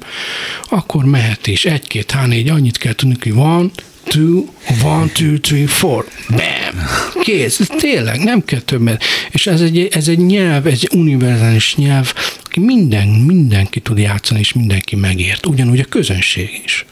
akkor 0.69 1.05
mehet 1.05 1.47
is. 1.47 1.65
Egy, 1.65 1.87
két, 1.87 2.11
há, 2.11 2.27
négy, 2.27 2.49
annyit 2.49 2.79
kell 2.79 2.95
tudni, 2.95 3.17
hogy 3.23 3.35
van, 3.35 3.71
two, 4.09 4.45
one, 4.83 5.09
two, 5.13 5.39
three, 5.41 5.67
four, 5.67 6.05
bam, 6.29 6.87
kész, 7.23 7.61
tényleg, 7.79 8.19
nem 8.19 8.45
kell 8.45 8.61
többet. 8.61 9.03
És 9.31 9.47
ez 9.47 9.61
egy, 9.61 9.89
ez 9.91 10.09
egy 10.09 10.19
nyelv, 10.19 10.67
ez 10.67 10.73
egy 10.73 10.89
univerzális 10.93 11.77
nyelv, 11.77 12.13
aki 12.45 12.61
minden, 12.61 13.09
mindenki 13.09 13.81
tud 13.81 13.99
játszani, 13.99 14.41
és 14.41 14.53
mindenki 14.53 14.97
megért, 14.97 15.47
ugyanúgy 15.47 15.81
a 15.81 15.85
közönség 15.85 16.61
is. 16.65 16.87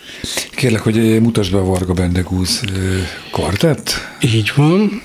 Kérlek, 0.51 0.81
hogy 0.81 1.21
mutasd 1.21 1.53
be 1.53 1.59
a 1.59 1.64
Varga 1.64 1.93
Bendegúz 1.93 2.61
kvartett. 3.33 4.01
Így 4.21 4.53
van, 4.55 5.03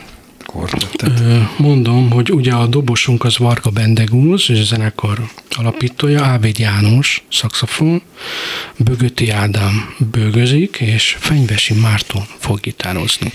kvartettet? 0.50 1.22
Mondom, 1.58 2.10
hogy 2.12 2.32
ugye 2.32 2.54
a 2.54 2.68
dobosunk 2.68 3.24
az 3.24 3.38
Varga 3.38 3.70
Bendegúz, 3.70 4.50
és 4.50 4.60
a 4.60 4.64
zenekar 4.64 5.30
alapítója, 5.50 6.26
Ávéd 6.26 6.60
János, 6.60 7.24
szakszofon, 7.32 8.02
Bögöti 8.78 9.30
Ádám 9.30 9.96
bőgözik, 10.12 10.78
és 10.80 11.18
Fenyvesi 11.20 11.74
Márton 11.74 12.24
fog 12.38 12.60
gitározni. 12.60 13.32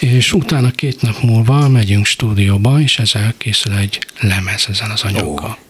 És 0.00 0.32
utána 0.32 0.70
két 0.70 1.02
nap 1.02 1.22
múlva 1.22 1.68
megyünk 1.68 2.06
stúdióba, 2.06 2.80
és 2.80 2.98
ezzel 2.98 3.34
készül 3.38 3.72
egy 3.72 3.98
lemez 4.20 4.66
ezen 4.70 4.90
az 4.90 5.02
anyaggal. 5.02 5.58
Oh. 5.58 5.68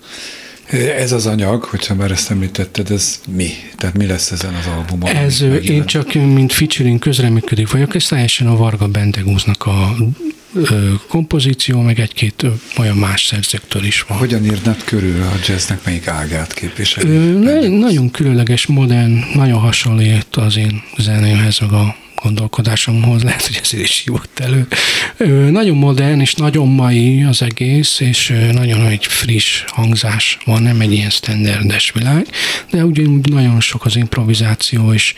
Ez 0.97 1.13
az 1.13 1.27
anyag, 1.27 1.65
hogyha 1.65 1.95
már 1.95 2.11
ezt 2.11 2.31
említetted, 2.31 2.91
ez 2.91 3.21
mi? 3.29 3.51
Tehát 3.77 3.97
mi 3.97 4.07
lesz 4.07 4.31
ezen 4.31 4.55
az 4.55 4.67
albumon? 4.67 5.17
Ez 5.17 5.41
én 5.63 5.87
csak, 5.87 6.13
mint 6.13 6.53
featuring 6.53 6.99
közreműködő 6.99 7.67
vagyok, 7.71 7.95
ez 7.95 8.05
teljesen 8.05 8.47
a 8.47 8.57
Varga 8.57 8.89
Bendegúznak 8.89 9.67
a 9.67 9.97
kompozíció, 11.09 11.81
meg 11.81 12.01
egy-két 12.01 12.47
olyan 12.79 12.97
más 12.97 13.27
szerzőktől 13.27 13.85
is 13.85 14.03
van. 14.03 14.19
Hogyan 14.19 14.45
írnád 14.45 14.85
körül 14.85 15.23
a 15.23 15.35
jazznek 15.47 15.85
melyik 15.85 16.07
ágát 16.07 16.55
képviseli? 16.55 17.19
Nagyon 17.79 18.11
különleges, 18.11 18.67
modern, 18.67 19.25
nagyon 19.35 19.61
hasonlít 19.61 20.37
az 20.37 20.57
én 20.57 20.83
zenémhez, 20.99 21.61
a 21.61 21.97
gondolkodásomhoz, 22.23 23.23
lehet, 23.23 23.47
hogy 23.47 23.59
ezért 23.63 23.83
is 23.83 24.03
hívott 24.05 24.39
elő. 24.39 24.67
Nagyon 25.51 25.77
modern 25.77 26.21
és 26.21 26.35
nagyon 26.35 26.69
mai 26.69 27.23
az 27.23 27.43
egész, 27.43 28.01
és 28.01 28.35
nagyon 28.53 28.87
egy 28.87 29.07
friss 29.07 29.65
hangzás 29.67 30.39
van, 30.45 30.63
nem 30.63 30.81
egy 30.81 30.93
ilyen 30.93 31.11
standardes 31.11 31.93
világ, 31.95 32.27
de 32.71 32.85
ugyanúgy 32.85 33.29
nagyon 33.33 33.61
sok 33.61 33.85
az 33.85 33.97
improvizáció, 33.97 34.93
és 34.93 35.15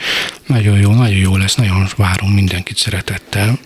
nagyon 0.46 0.78
jó, 0.78 0.94
nagyon 0.94 1.18
jó 1.18 1.36
lesz, 1.36 1.54
nagyon 1.54 1.88
várom 1.96 2.30
mindenkit 2.30 2.76
szeretettel. 2.76 3.58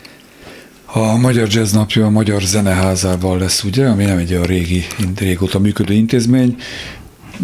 A 0.87 1.17
Magyar 1.17 1.49
Jazz 1.51 1.73
Napja 1.73 2.05
a 2.05 2.11
Magyar 2.11 2.43
Zeneházával 2.43 3.39
lesz, 3.39 3.63
ugye, 3.63 3.87
ami 3.87 4.05
nem 4.05 4.19
egy 4.19 4.33
a 4.33 4.45
régi, 4.45 4.87
régóta 5.19 5.59
működő 5.59 5.95
intézmény. 5.95 6.57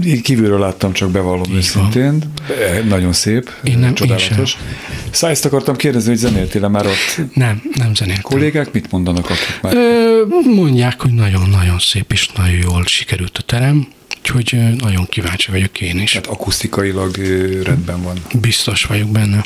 Én 0.05 0.23
kívülről 0.23 0.59
láttam, 0.59 0.93
csak 0.93 1.11
bevallom 1.11 1.51
Így 1.51 1.57
őszintén. 1.57 2.19
Van. 2.49 2.87
Nagyon 2.89 3.13
szép, 3.13 3.51
én 3.63 3.79
nem, 3.79 3.95
csodálatos. 3.95 4.57
Szóval 5.11 5.31
ezt 5.31 5.45
akartam 5.45 5.77
kérdezni, 5.77 6.09
hogy 6.09 6.19
zenéltél 6.19 6.69
már 6.69 6.87
ott? 6.87 7.21
Nem, 7.35 7.63
nem 7.75 7.95
zenéltem. 7.95 8.23
Kollégák 8.23 8.73
mit 8.73 8.91
mondanak, 8.91 9.31
akik 9.31 9.59
már? 9.63 9.75
Ö, 9.75 10.23
mondják, 10.55 11.01
hogy 11.01 11.13
nagyon-nagyon 11.13 11.79
szép 11.79 12.13
és 12.13 12.29
nagyon 12.29 12.59
jól 12.63 12.85
sikerült 12.87 13.39
a 13.39 13.43
terem. 13.43 13.89
Úgyhogy 14.23 14.77
nagyon 14.77 15.07
kíváncsi 15.09 15.51
vagyok 15.51 15.81
én 15.81 15.99
is. 15.99 16.15
Hát 16.15 16.27
akusztikailag 16.27 17.17
rendben 17.63 18.03
van. 18.03 18.17
Biztos 18.41 18.85
vagyok 18.85 19.09
benne. 19.09 19.45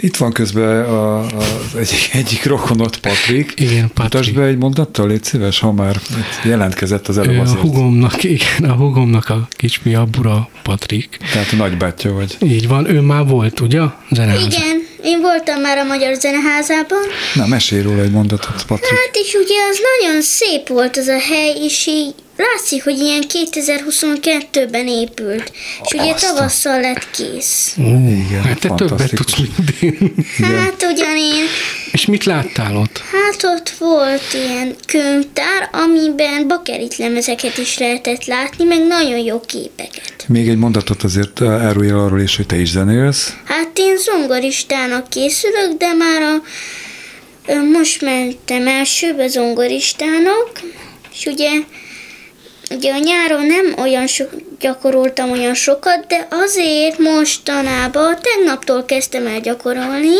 Itt 0.00 0.16
van 0.16 0.32
közben 0.32 0.84
a, 0.84 1.18
a, 1.18 1.26
az 1.26 1.76
egyik, 1.76 2.08
egyik 2.12 2.44
rokonot, 2.44 2.96
Patrik. 2.96 3.52
Igen, 3.56 3.90
Patrik. 3.94 4.12
Mutasd 4.12 4.34
be 4.34 4.44
egy 4.44 4.56
mondattal, 4.56 5.08
légy 5.08 5.24
szíves, 5.24 5.58
ha 5.58 5.72
már 5.72 6.00
jelentkezett 6.44 7.08
az 7.08 7.18
előbb 7.18 7.46
A 7.46 7.54
hugomnak, 7.54 8.24
igen, 8.38 8.70
a 8.70 8.72
hugomnak 8.72 9.28
a 9.28 9.48
kisfia, 9.50 10.04
Bura 10.04 10.48
Patrik. 10.62 11.18
Tehát 11.32 11.52
a 11.52 11.56
nagybátyja 11.56 12.12
vagy. 12.12 12.36
Így 12.42 12.68
van, 12.68 12.90
ő 12.90 13.00
már 13.00 13.26
volt, 13.26 13.60
ugye? 13.60 13.82
Zeneháza. 14.10 14.46
Igen, 14.46 14.81
én 15.04 15.20
voltam 15.20 15.60
már 15.60 15.78
a 15.78 15.84
Magyar 15.84 16.14
Zeneházában. 16.14 17.02
Na, 17.34 17.46
mesélj 17.46 17.82
róla 17.82 18.02
egy 18.02 18.10
mondatot, 18.10 18.64
Patrik. 18.66 18.90
Hát 18.90 19.16
és 19.16 19.34
ugye 19.34 19.54
az 19.70 19.78
nagyon 19.98 20.22
szép 20.22 20.68
volt 20.68 20.96
az 20.96 21.06
a 21.06 21.18
hely, 21.18 21.54
és 21.64 21.86
így 21.86 22.14
látszik, 22.36 22.84
hogy 22.84 22.98
ilyen 22.98 23.22
2022-ben 23.28 24.86
épült, 24.86 25.52
és 25.82 25.92
ugye 25.92 26.14
tavasszal 26.14 26.80
lett 26.80 27.10
kész. 27.10 27.74
Ó, 27.78 27.88
igen, 28.08 28.42
hát 28.42 28.58
te 28.58 28.68
többet 28.68 29.10
tudsz, 29.14 29.36
mint 29.36 29.70
én. 29.80 30.14
Hát 30.42 30.86
ugyan 30.92 31.16
én. 31.16 31.44
És 31.92 32.06
mit 32.06 32.24
láttál 32.24 32.76
ott? 32.76 32.98
Hát 32.98 33.42
ott 33.42 33.68
volt 33.68 34.22
ilyen 34.32 34.74
könyvtár, 34.86 35.68
amiben 35.72 36.48
bakerit 36.48 36.96
lemezeket 36.96 37.58
is 37.58 37.78
lehetett 37.78 38.24
látni, 38.24 38.64
meg 38.64 38.86
nagyon 38.86 39.18
jó 39.18 39.40
képeket. 39.40 40.24
Még 40.28 40.48
egy 40.48 40.56
mondatot 40.56 41.02
azért 41.02 41.42
árulj 41.42 41.88
el 41.88 41.98
arról 41.98 42.20
is, 42.20 42.36
hogy 42.36 42.46
te 42.46 42.56
is 42.56 42.70
zenélsz. 42.70 43.36
Hát 43.44 43.70
én 43.74 43.96
zongoristának 43.96 45.08
készülök, 45.08 45.72
de 45.78 45.92
már 45.92 46.22
a, 46.22 46.42
most 47.72 48.02
mentem 48.02 48.66
elsőbe 48.66 49.28
zongoristának, 49.28 50.60
és 51.12 51.26
ugye 51.26 51.50
Ugye 52.74 52.92
a 52.92 52.98
nyáron 52.98 53.46
nem 53.46 53.74
olyan 53.78 54.06
sok, 54.06 54.30
gyakoroltam 54.58 55.30
olyan 55.30 55.54
sokat, 55.54 56.06
de 56.06 56.26
azért 56.30 56.98
mostanában 56.98 58.16
tegnaptól 58.20 58.84
kezdtem 58.84 59.26
el 59.26 59.40
gyakorolni. 59.40 60.16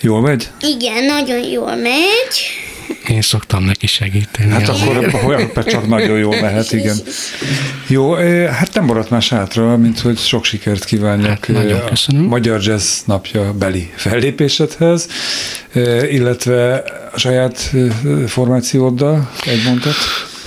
Jól 0.00 0.20
megy? 0.20 0.48
Igen, 0.60 1.04
nagyon 1.04 1.38
jól 1.38 1.76
megy. 1.76 2.64
Én 3.08 3.22
szoktam 3.22 3.64
neki 3.64 3.86
segíteni. 3.86 4.50
Hát 4.50 4.68
akkor 4.68 5.22
olyan 5.24 5.50
csak 5.66 5.88
nagyon 5.88 6.18
jól 6.18 6.40
mehet, 6.40 6.72
igen. 6.72 6.96
Jó, 7.86 8.12
hát 8.44 8.74
nem 8.74 8.84
maradt 8.84 9.10
más 9.10 9.28
hátra, 9.28 9.76
mint 9.76 10.00
hogy 10.00 10.18
sok 10.18 10.44
sikert 10.44 10.84
kívánjak 10.84 11.28
hát, 11.28 11.48
nagyon 11.48 11.84
köszönöm. 11.84 12.24
a 12.24 12.28
Magyar 12.28 12.62
Jazz 12.62 13.00
napja 13.04 13.52
beli 13.52 13.92
fellépésedhez, 13.96 15.08
illetve 16.10 16.82
a 17.12 17.18
saját 17.18 17.72
formációddal 18.26 19.30
egy 19.44 19.62
mondat 19.64 19.94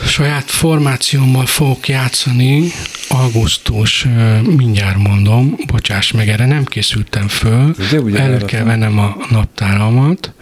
saját 0.10 0.50
formációmmal 0.50 1.45
fogok 1.45 1.88
játszani, 1.88 2.72
augusztus, 3.10 4.08
mindjárt 4.43 4.98
mondom, 4.98 5.56
bocsáss 5.67 6.12
meg, 6.12 6.30
erre 6.30 6.45
nem 6.45 6.63
készültem 6.63 7.28
föl, 7.28 7.76
elő 8.15 8.38
kell 8.45 8.63
vennem 8.63 9.00
a 9.00 9.15
naptáramat. 9.30 10.34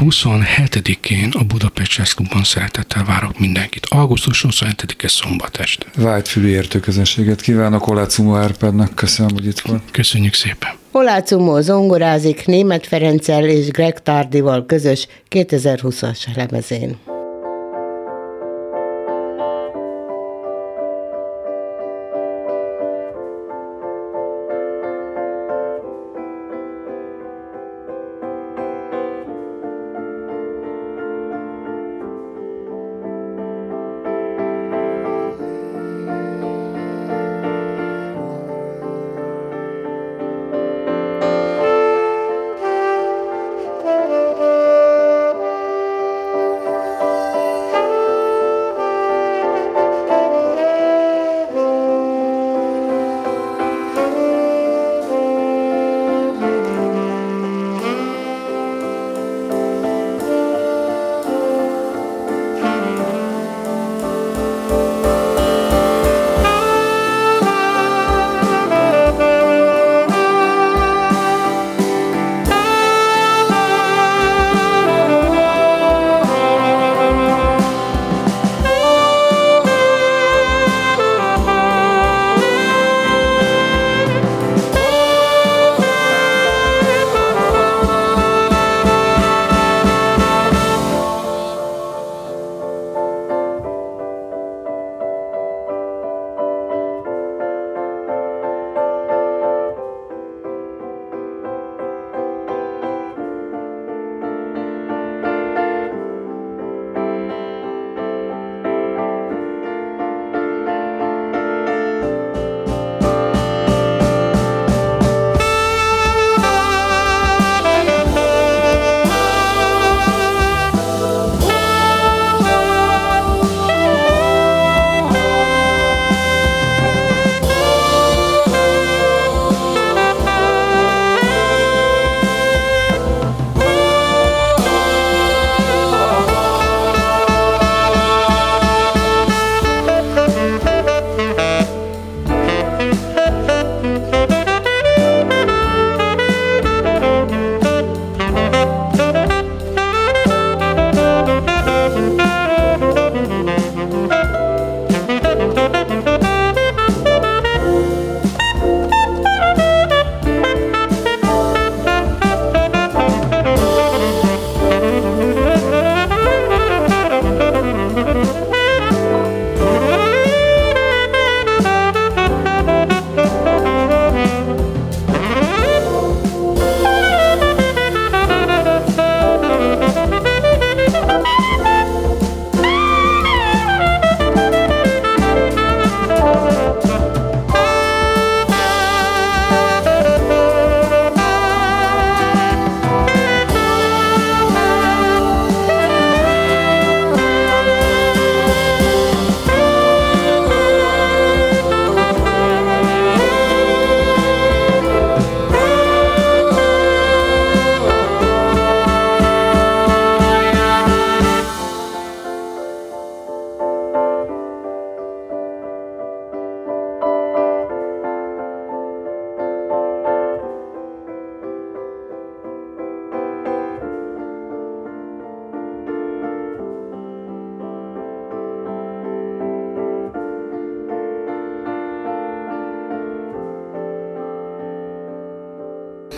27-én 0.00 1.30
a 1.38 1.44
Budapest 1.44 1.96
Jazz 1.96 2.12
szeretettel 2.42 3.04
várok 3.04 3.38
mindenkit. 3.38 3.86
Augusztus 3.90 4.44
27-e 4.48 5.08
szombat 5.08 5.56
este. 5.56 5.86
Vágyfülű 5.96 6.48
értőközönséget 6.48 7.40
kívánok 7.40 7.86
Olácumó 7.86 8.36
Árpádnak, 8.36 8.94
köszönöm, 8.94 9.32
hogy 9.32 9.46
itt 9.46 9.60
volt. 9.60 9.82
Köszönjük 9.90 10.34
szépen. 10.34 10.70
Olácumó 10.92 11.60
zongorázik 11.60 12.46
Német 12.46 12.86
Ferenccel 12.86 13.44
és 13.44 13.68
Greg 13.68 14.02
Tardival 14.02 14.66
közös 14.66 15.06
2020-as 15.30 16.34
lemezén. 16.34 16.96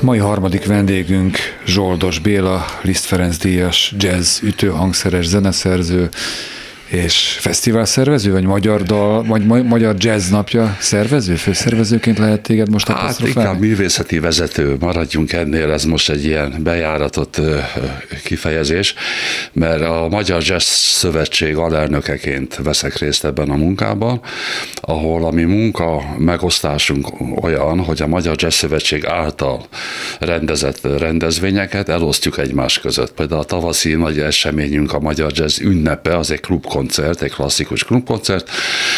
Mai 0.09 0.18
harmadik 0.18 0.66
vendégünk 0.66 1.37
Zsoldos 1.66 2.18
Béla, 2.18 2.64
Liszt 2.83 3.05
Ferenc 3.05 3.37
díjas, 3.37 3.94
jazz, 3.99 4.42
ütőhangszeres, 4.42 5.27
zeneszerző, 5.27 6.09
és 6.88 7.37
fesztivál 7.40 7.85
szervező, 7.85 8.33
vagy 8.33 8.44
magyar 8.44 8.83
dal, 8.83 9.24
vagy 9.24 9.46
magyar 9.46 9.94
jazz 9.98 10.31
napja 10.31 10.77
szervező, 10.81 11.35
főszervezőként 11.35 12.18
lehet 12.18 12.40
téged 12.40 12.70
most 12.70 12.88
Hát 12.88 13.20
inkább 13.20 13.61
művészeti 13.61 14.18
vezető, 14.18 14.77
maradjunk 14.81 15.33
ennél, 15.33 15.70
ez 15.70 15.85
most 15.85 16.11
egy 16.11 16.24
ilyen 16.24 16.55
bejáratott 16.62 17.40
kifejezés, 18.24 18.94
mert 19.53 19.83
a 19.83 20.09
Magyar 20.11 20.42
Jazz 20.42 20.64
Szövetség 20.64 21.57
alelnökeként 21.57 22.59
veszek 22.62 22.98
részt 22.98 23.24
ebben 23.24 23.51
a 23.51 23.57
munkában, 23.57 24.20
ahol 24.74 25.24
a 25.24 25.31
mi 25.31 25.42
munka 25.42 26.14
megosztásunk 26.18 27.07
olyan, 27.42 27.79
hogy 27.79 28.03
a 28.03 28.07
Magyar 28.07 28.35
Jazz 28.38 28.55
Szövetség 28.55 29.07
által 29.07 29.66
rendezett 30.18 30.98
rendezvényeket 30.98 31.88
elosztjuk 31.88 32.38
egymás 32.38 32.81
között. 32.81 33.12
Például 33.12 33.40
a 33.40 33.44
tavaszi 33.44 33.94
nagy 33.94 34.18
eseményünk 34.18 34.92
a 34.92 35.01
Magyar 35.01 35.33
Jazz 35.35 35.61
ünnepe, 35.61 36.16
az 36.16 36.31
egy 36.31 36.40
klub 36.40 36.66
klubkoncert, 36.79 37.23
egy 37.23 37.33
klasszikus 37.33 37.85
klubkoncert, 37.85 38.51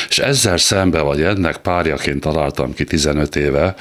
és 0.09 0.19
ezzel 0.19 0.57
szembe, 0.57 1.01
vagy 1.01 1.23
ennek 1.23 1.57
párjaként 1.57 2.21
találtam 2.21 2.75
ki 2.75 2.85
15 2.85 3.37
éve, 3.37 3.75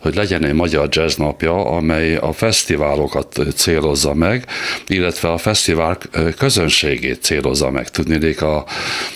hogy 0.00 0.14
legyen 0.14 0.44
egy 0.44 0.52
magyar 0.52 0.88
jazz 0.90 1.16
napja, 1.16 1.64
amely 1.64 2.16
a 2.16 2.32
fesztiválokat 2.32 3.38
célozza 3.54 4.14
meg, 4.14 4.44
illetve 4.86 5.32
a 5.32 5.38
fesztivál 5.38 5.98
közönségét 6.38 7.22
célozza 7.22 7.70
meg. 7.70 7.88
Tudnék, 7.88 8.42
a, 8.42 8.64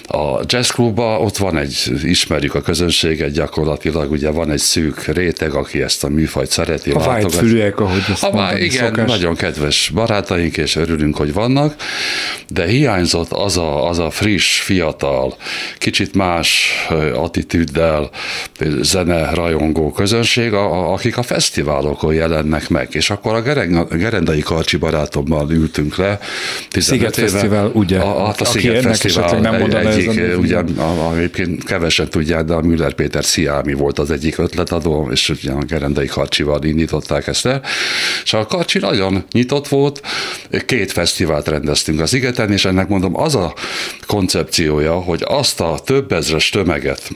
a 0.06 0.40
jazzklubban 0.46 1.20
ott 1.20 1.36
van 1.36 1.56
egy, 1.56 1.92
ismerjük 2.02 2.54
a 2.54 2.60
közönséget 2.60 3.30
gyakorlatilag, 3.30 4.10
ugye 4.10 4.30
van 4.30 4.50
egy 4.50 4.58
szűk 4.58 5.04
réteg, 5.04 5.54
aki 5.54 5.82
ezt 5.82 6.04
a 6.04 6.08
műfajt 6.08 6.50
szereti. 6.50 6.90
A 6.90 6.98
vágyfülűek, 6.98 7.80
ahogy 7.80 8.04
ezt 8.10 8.24
a, 8.24 8.30
mondani, 8.30 8.60
Igen, 8.60 8.88
szokás. 8.88 9.08
nagyon 9.08 9.34
kedves 9.34 9.90
barátaink, 9.94 10.56
és 10.56 10.76
örülünk, 10.76 11.16
hogy 11.16 11.32
vannak, 11.32 11.74
de 12.48 12.66
hiányzott 12.66 13.32
az 13.32 13.56
a, 13.56 13.88
az 13.88 13.98
a 13.98 14.09
friss, 14.10 14.60
fiatal, 14.60 15.36
kicsit 15.78 16.14
más 16.14 16.72
attitűddel 17.14 18.10
zene 18.80 19.30
rajongó 19.34 19.92
közönség, 19.92 20.52
a, 20.52 20.92
akik 20.92 21.16
a 21.16 21.22
fesztiválokon 21.22 22.14
jelennek 22.14 22.68
meg. 22.68 22.88
És 22.90 23.10
akkor 23.10 23.34
a 23.34 23.42
Gerendai 23.96 24.40
Karcsi 24.40 24.76
barátommal 24.76 25.50
ültünk 25.50 25.96
le. 25.96 26.18
Sziget 26.70 27.18
éve, 27.18 27.28
Fesztivál, 27.28 27.70
ugye? 27.74 27.98
A, 27.98 28.26
a, 28.26 28.34
a 28.38 28.44
Sziget 28.44 28.82
Fesztivál 28.82 29.40
nem 29.40 29.54
egy, 29.54 29.74
egyik, 29.74 30.38
ugyan, 30.38 30.78
a, 30.78 31.16
egyébként 31.16 31.64
kevesen 31.64 32.08
tudják, 32.10 32.44
de 32.44 32.54
a 32.54 32.60
Müller 32.60 32.92
Péter 32.92 33.24
Sziámi 33.24 33.72
volt 33.72 33.98
az 33.98 34.10
egyik 34.10 34.38
ötletadó, 34.38 35.08
és 35.12 35.28
ugye 35.28 35.52
a 35.52 35.64
Gerendai 35.64 36.06
Karcsival 36.06 36.64
indították 36.64 37.26
ezt 37.26 37.46
el. 37.46 37.62
És 38.24 38.32
a 38.32 38.46
Karcsi 38.46 38.78
nagyon 38.78 39.24
nyitott 39.32 39.68
volt, 39.68 40.02
két 40.66 40.92
fesztivált 40.92 41.48
rendeztünk 41.48 42.00
az 42.00 42.08
Szigeten, 42.08 42.52
és 42.52 42.64
ennek 42.64 42.88
mondom, 42.88 43.16
az 43.16 43.34
a 43.34 43.54
koncepciója, 44.06 44.94
hogy 44.94 45.22
azt 45.24 45.60
a 45.60 45.78
több 45.84 46.12
ezres 46.12 46.48
tömeget 46.48 47.10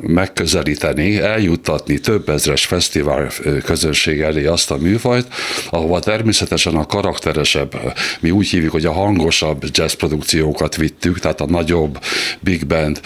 megközelíteni, 0.00 1.18
eljuttatni 1.18 1.98
több 1.98 2.28
ezres 2.28 2.66
fesztivál 2.66 3.28
közönség 3.64 4.20
elé 4.20 4.46
azt 4.46 4.70
a 4.70 4.76
műfajt, 4.76 5.26
ahova 5.70 5.98
természetesen 5.98 6.74
a 6.74 6.86
karakteresebb, 6.86 7.94
mi 8.20 8.30
úgy 8.30 8.48
hívjuk, 8.48 8.72
hogy 8.72 8.84
a 8.84 8.92
hangosabb 8.92 9.64
jazz 9.72 9.92
produkciókat 9.92 10.76
vittük, 10.76 11.18
tehát 11.18 11.40
a 11.40 11.46
nagyobb 11.46 11.98
big 12.40 12.66
band, 12.66 13.00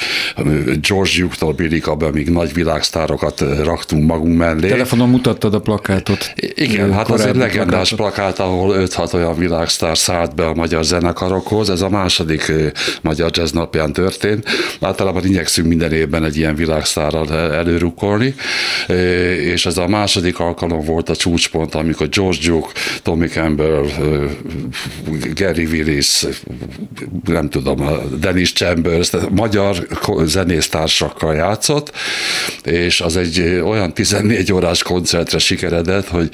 George 0.80 1.10
Duke-tól 1.18 1.52
Billy 1.52 1.82
még 2.12 2.28
nagy 2.28 2.52
világsztárokat 2.52 3.44
raktunk 3.62 4.06
magunk 4.06 4.36
mellé. 4.36 4.68
Telefonon 4.68 5.08
mutattad 5.08 5.54
a 5.54 5.60
plakátot. 5.60 6.32
Igen, 6.54 6.92
hát 6.92 7.10
az 7.10 7.20
egy 7.20 7.36
legendás 7.36 7.94
plakátot. 7.94 8.36
plakát, 8.36 8.38
ahol 8.38 8.76
5-6 8.78 9.14
olyan 9.14 9.38
világsztár 9.38 9.98
szállt 9.98 10.34
be 10.34 10.46
a 10.46 10.54
magyar 10.54 10.84
zenekarokhoz. 10.84 11.70
Ez 11.70 11.80
a 11.80 11.88
második 11.88 12.52
magyar 13.00 13.23
jazz 13.30 13.52
napján 13.52 13.92
történt. 13.92 14.48
Általában 14.80 15.24
igyekszünk 15.24 15.68
minden 15.68 15.92
évben 15.92 16.24
egy 16.24 16.36
ilyen 16.36 16.54
világszárral 16.54 17.32
előrukkolni, 17.52 18.34
és 19.38 19.66
ez 19.66 19.76
a 19.76 19.88
második 19.88 20.38
alkalom 20.38 20.84
volt 20.84 21.08
a 21.08 21.16
csúcspont, 21.16 21.74
amikor 21.74 22.08
George 22.08 22.38
Duke, 22.46 22.72
Tommy 23.02 23.26
Campbell, 23.26 23.84
Gary 25.34 25.64
Willis, 25.64 26.26
nem 27.24 27.48
tudom, 27.48 27.88
Dennis 28.20 28.52
Chambers, 28.52 29.10
magyar 29.30 29.86
zenésztársakkal 30.24 31.34
játszott, 31.34 31.92
és 32.64 33.00
az 33.00 33.16
egy 33.16 33.60
olyan 33.64 33.94
14 33.94 34.52
órás 34.52 34.82
koncertre 34.82 35.38
sikeredett, 35.38 36.08
hogy 36.08 36.28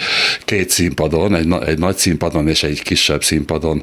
két 0.44 0.70
színpadon, 0.70 1.34
egy, 1.34 1.54
egy 1.66 1.78
nagy 1.78 1.96
színpadon 1.96 2.48
és 2.48 2.62
egy 2.62 2.82
kisebb 2.82 3.24
színpadon 3.24 3.82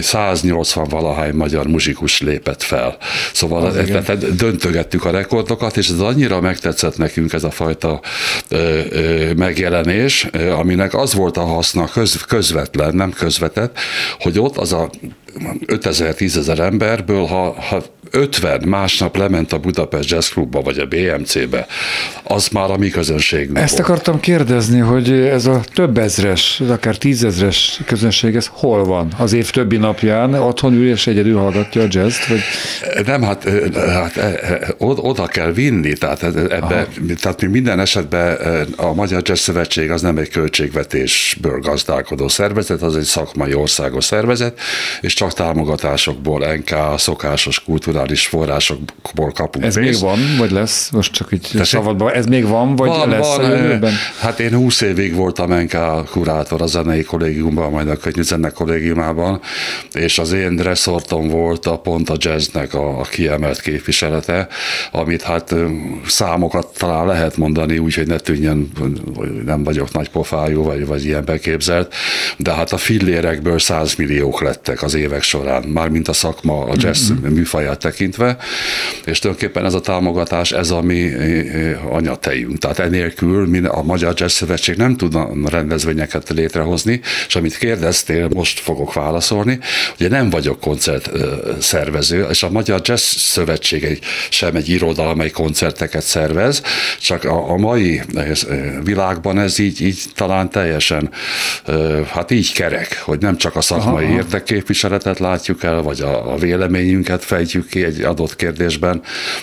180 0.00 0.88
valahány 0.88 1.34
magyar 1.34 1.66
muzsikus 1.66 2.20
lépett 2.44 2.62
fel. 2.62 2.96
Szóval 3.32 3.72
tehát 3.72 4.34
döntögettük 4.36 5.04
a 5.04 5.10
rekordokat, 5.10 5.76
és 5.76 5.88
ez 5.88 5.98
annyira 5.98 6.40
megtetszett 6.40 6.96
nekünk 6.96 7.32
ez 7.32 7.44
a 7.44 7.50
fajta 7.50 8.00
ö, 8.48 8.80
ö, 8.90 9.32
megjelenés, 9.32 10.28
aminek 10.58 10.94
az 10.94 11.14
volt 11.14 11.36
a 11.36 11.44
haszna 11.44 11.88
köz, 11.88 12.14
közvetlen, 12.14 12.94
nem 12.94 13.10
közvetett, 13.10 13.78
hogy 14.18 14.38
ott 14.38 14.56
az 14.56 14.72
a 14.72 14.90
5000-10 15.66 16.36
ezer 16.36 16.58
emberből, 16.58 17.26
ha, 17.26 17.54
ha 17.60 17.82
50 18.12 18.62
másnap 18.66 19.16
lement 19.16 19.52
a 19.52 19.58
Budapest 19.58 20.10
Jazz 20.10 20.28
Clubba, 20.28 20.60
vagy 20.60 20.78
a 20.78 20.86
BMC-be, 20.86 21.66
az 22.22 22.48
már 22.48 22.70
a 22.70 22.76
mi 22.76 22.88
közönségünk 22.88 23.58
Ezt 23.58 23.76
volt. 23.76 23.88
akartam 23.88 24.20
kérdezni, 24.20 24.78
hogy 24.78 25.10
ez 25.10 25.46
a 25.46 25.60
több 25.74 25.98
ezres, 25.98 26.62
akár 26.68 26.96
tízezres 26.96 27.80
közönség, 27.86 28.36
ez 28.36 28.48
hol 28.52 28.84
van? 28.84 29.12
Az 29.18 29.32
év 29.32 29.50
többi 29.50 29.76
napján 29.76 30.34
otthon 30.34 30.72
ül 30.72 30.88
és 30.88 31.06
egyedül 31.06 31.38
hallgatja 31.38 31.82
a 31.82 31.86
jazz 31.88 32.16
vagy? 32.28 32.40
Nem, 33.06 33.22
hát, 33.22 33.48
hát 33.74 34.16
e, 34.16 34.26
e, 34.26 34.74
oda 34.78 35.26
kell 35.26 35.52
vinni, 35.52 35.92
tehát, 35.92 36.22
ebbe, 36.22 36.86
tehát 37.20 37.40
mi 37.40 37.46
minden 37.46 37.80
esetben 37.80 38.36
a 38.76 38.94
Magyar 38.94 39.22
Jazz 39.24 39.40
Szövetség 39.40 39.90
az 39.90 40.02
nem 40.02 40.18
egy 40.18 40.28
költségvetésből 40.28 41.60
gazdálkodó 41.60 42.28
szervezet, 42.28 42.82
az 42.82 42.96
egy 42.96 43.04
szakmai 43.04 43.54
országos 43.54 44.04
szervezet, 44.04 44.58
és 45.00 45.14
csak 45.14 45.32
támogatásokból, 45.32 46.54
NK, 46.54 46.98
szokásos 46.98 47.58
kulturális 48.02 48.26
forrásokból 48.26 49.32
kapunk 49.32 49.64
Ez 49.64 49.76
még 49.76 49.98
van, 49.98 50.18
vagy 50.38 50.50
lesz? 50.50 50.90
Most 50.90 51.12
csak 51.12 51.32
így 51.32 51.60
szabadban. 51.62 52.12
Ez 52.12 52.26
még 52.26 52.46
van, 52.46 52.76
vagy 52.76 52.88
van, 52.88 53.08
lesz 53.08 53.36
van, 53.36 53.44
a 53.44 53.48
jövőben? 53.48 53.92
Hát 54.20 54.40
én 54.40 54.54
20 54.54 54.80
évig 54.80 55.14
voltam 55.14 55.52
NK 55.52 55.76
kurátor 56.10 56.62
a 56.62 56.66
zenei 56.66 57.02
kollégiumban, 57.02 57.70
majd 57.70 57.88
a 57.88 57.96
könyvzene 57.96 58.50
kollégiumában, 58.50 59.40
és 59.92 60.18
az 60.18 60.32
én 60.32 60.56
reszortom 60.56 61.28
volt 61.28 61.66
a 61.66 61.78
pont 61.78 62.10
a 62.10 62.16
jazznek 62.18 62.74
a, 62.74 63.00
a 63.00 63.02
kiemelt 63.02 63.60
képviselete, 63.60 64.48
amit 64.92 65.22
hát 65.22 65.54
számokat 66.06 66.66
talán 66.78 67.06
lehet 67.06 67.36
mondani, 67.36 67.78
úgyhogy 67.78 68.06
ne 68.06 68.18
tűnjön, 68.18 68.72
nem 69.44 69.64
vagyok 69.64 69.92
nagy 69.92 70.08
pofájú, 70.10 70.62
vagy, 70.62 70.86
vagy 70.86 71.04
ilyen 71.04 71.24
beképzelt, 71.24 71.94
de 72.36 72.52
hát 72.52 72.72
a 72.72 72.76
fillérekből 72.76 73.58
100 73.58 73.94
milliók 73.94 74.42
lettek 74.42 74.82
az 74.82 74.94
évek 74.94 75.22
során, 75.22 75.62
mármint 75.62 76.08
a 76.08 76.12
szakma, 76.12 76.64
a 76.64 76.74
jazz 76.76 77.10
mm-hmm. 77.10 77.32
műfaját 77.32 77.78
tekintve, 77.92 78.36
és 79.04 79.18
tulajdonképpen 79.18 79.64
ez 79.64 79.74
a 79.74 79.80
támogatás, 79.80 80.52
ez 80.52 80.70
a 80.70 80.80
mi 80.82 81.10
anyatejünk. 81.90 82.58
Tehát 82.58 82.78
enélkül 82.78 83.66
a 83.66 83.82
Magyar 83.82 84.14
Jazz 84.16 84.32
Szövetség 84.32 84.76
nem 84.76 84.96
tudna 84.96 85.28
rendezvényeket 85.48 86.28
létrehozni, 86.28 87.00
és 87.26 87.36
amit 87.36 87.56
kérdeztél, 87.56 88.28
most 88.34 88.60
fogok 88.60 88.92
válaszolni, 88.92 89.58
ugye 89.98 90.08
nem 90.08 90.30
vagyok 90.30 90.60
koncert 90.60 91.10
szervező, 91.60 92.26
és 92.30 92.42
a 92.42 92.50
Magyar 92.50 92.80
Jazz 92.84 93.02
Szövetség 93.02 93.84
egy, 93.84 93.98
sem 94.28 94.56
egy 94.56 94.68
iroda, 94.68 95.08
amely 95.08 95.30
koncerteket 95.30 96.02
szervez, 96.02 96.62
csak 97.00 97.24
a, 97.24 97.50
a 97.50 97.56
mai 97.56 98.00
világban 98.84 99.38
ez 99.38 99.58
így, 99.58 99.80
így 99.80 100.02
talán 100.14 100.50
teljesen, 100.50 101.10
hát 102.06 102.30
így 102.30 102.52
kerek, 102.52 103.00
hogy 103.04 103.18
nem 103.20 103.36
csak 103.36 103.56
a 103.56 103.60
szakmai 103.60 104.06
érdekképviseletet 104.06 105.18
látjuk 105.18 105.62
el, 105.62 105.82
vagy 105.82 106.00
a, 106.00 106.32
a 106.32 106.36
véleményünket 106.36 107.24
fejtjük 107.24 107.68
ki 107.68 107.81
egy 107.82 108.00
adott 108.00 108.36
kérdésben, 108.36 109.00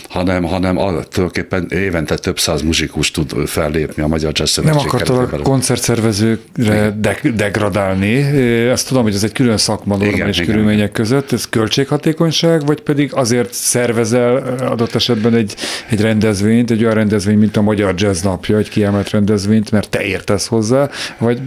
hanem, 0.10 0.44
hanem 0.44 0.76
tulajdonképpen 0.76 1.68
évente 1.70 2.16
több 2.16 2.40
száz 2.40 2.62
muzsikus 2.62 3.12
tud 3.12 3.48
fellépni 3.48 4.04
a 4.04 4.08
Magyar 4.08 4.32
Jazz 4.36 4.50
Szövetség 4.50 4.78
Nem 4.78 4.88
akartam 4.88 5.18
a 5.32 5.42
koncertszervezőkre 5.42 6.96
de- 7.02 7.20
degradálni. 7.36 8.68
Azt 8.70 8.88
tudom, 8.88 9.04
hogy 9.04 9.14
ez 9.14 9.24
egy 9.24 9.32
külön 9.32 9.58
szakma 9.58 9.98
normális 9.98 10.42
körülmények 10.42 10.92
között. 10.92 11.32
Ez 11.32 11.50
költséghatékonyság, 11.50 12.66
vagy 12.66 12.82
pedig 12.82 13.14
azért 13.14 13.54
szervezel 13.54 14.36
adott 14.60 14.96
esetben 14.96 15.34
egy, 15.34 15.56
egy 15.90 16.02
rendezvényt, 16.02 16.72
egy 16.72 16.84
olyan 16.84 16.96
rendezvény, 16.96 17.38
mint 17.38 17.58
a 17.58 17.62
Magyar 17.62 17.94
Jazz 17.98 18.22
napja, 18.22 18.58
egy 18.58 18.70
kiemelt 18.70 19.10
rendezvényt, 19.10 19.72
mert 19.72 19.90
te 19.90 20.02
értesz 20.02 20.48
hozzá, 20.48 20.90
vagy 21.18 21.40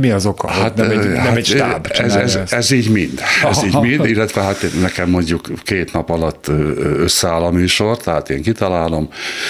mi 0.00 0.10
az 0.10 0.26
oka? 0.26 0.48
Hát, 0.48 0.74
nem 0.74 0.90
egy, 0.90 0.96
hát 0.96 1.24
nem 1.24 1.36
egy 1.36 1.46
stáb 1.46 1.86
ez, 1.90 2.14
ez, 2.14 2.34
ez, 2.34 2.52
ez, 2.52 2.70
így 2.70 2.90
mind. 2.90 3.20
Ez 3.50 3.64
így 3.64 3.80
mind, 3.88 4.04
illetve 4.04 4.42
hát 4.42 4.66
nekem 4.80 5.10
mondjuk 5.10 5.48
két 5.62 5.92
nap 5.98 6.10
alatt 6.10 6.48
összeáll 6.98 7.42
a 7.42 7.50
műsor, 7.50 7.96
tehát 7.96 8.30
én 8.30 8.42
kitalálom, 8.42 9.08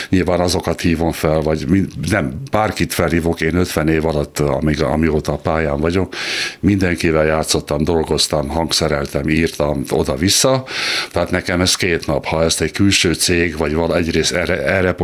nyilván 0.09 0.41
azokat 0.41 0.81
hívom 0.81 1.13
fel, 1.13 1.41
vagy 1.41 1.67
nem, 2.11 2.43
bárkit 2.51 2.93
felhívok, 2.93 3.41
én 3.41 3.55
50 3.55 3.89
év 3.89 4.07
alatt, 4.07 4.39
amíg, 4.39 4.83
amióta 4.83 5.33
a 5.33 5.37
pályán 5.37 5.81
vagyok, 5.81 6.15
mindenkivel 6.61 7.25
játszottam, 7.25 7.85
dolgoztam, 7.85 8.49
hangszereltem, 8.49 9.29
írtam 9.29 9.83
oda-vissza, 9.91 10.65
tehát 11.13 11.31
nekem 11.31 11.61
ez 11.61 11.75
két 11.75 12.07
nap, 12.07 12.27
ha 12.27 12.43
ezt 12.43 12.61
egy 12.61 12.73
külső 12.73 13.13
cég, 13.13 13.57
vagy 13.57 13.75
vala 13.75 13.97
egyrészt 13.97 14.33
erre, 14.33 14.65
erre 14.65 14.95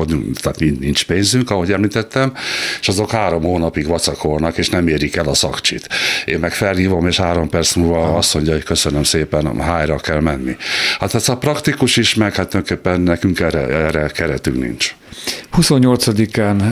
tehát 0.41 0.59
nincs 0.59 1.07
pénzünk, 1.07 1.51
ahogy 1.51 1.73
említettem, 1.73 2.33
és 2.81 2.89
azok 2.89 3.11
három 3.11 3.43
hónapig 3.43 3.87
vacakolnak, 3.87 4.59
és 4.59 4.69
nem 4.69 4.89
érik 4.89 5.17
el 5.17 5.29
a 5.29 5.35
szakcsit. 5.35 5.89
Én 6.25 6.39
meg 6.39 6.53
felhívom, 6.53 7.07
és 7.07 7.17
három 7.17 7.49
perc 7.49 7.75
múlva 7.75 8.15
azt 8.17 8.35
mondja, 8.35 8.53
hogy 8.53 8.63
köszönöm 8.63 9.03
szépen, 9.03 9.61
hájra 9.61 9.97
kell 9.97 10.21
menni. 10.21 10.57
Hát 10.99 11.15
ez 11.15 11.29
a 11.35 11.39
praktikus 11.39 11.97
is, 11.97 12.15
meg 12.15 12.35
hát 12.35 12.49
tulajdonképpen 12.49 13.01
nekünk 13.01 13.41
erre, 13.41 13.69
erre 13.69 14.09
keretünk 14.09 14.61
nincs. 14.61 14.95
28-án 15.57 16.63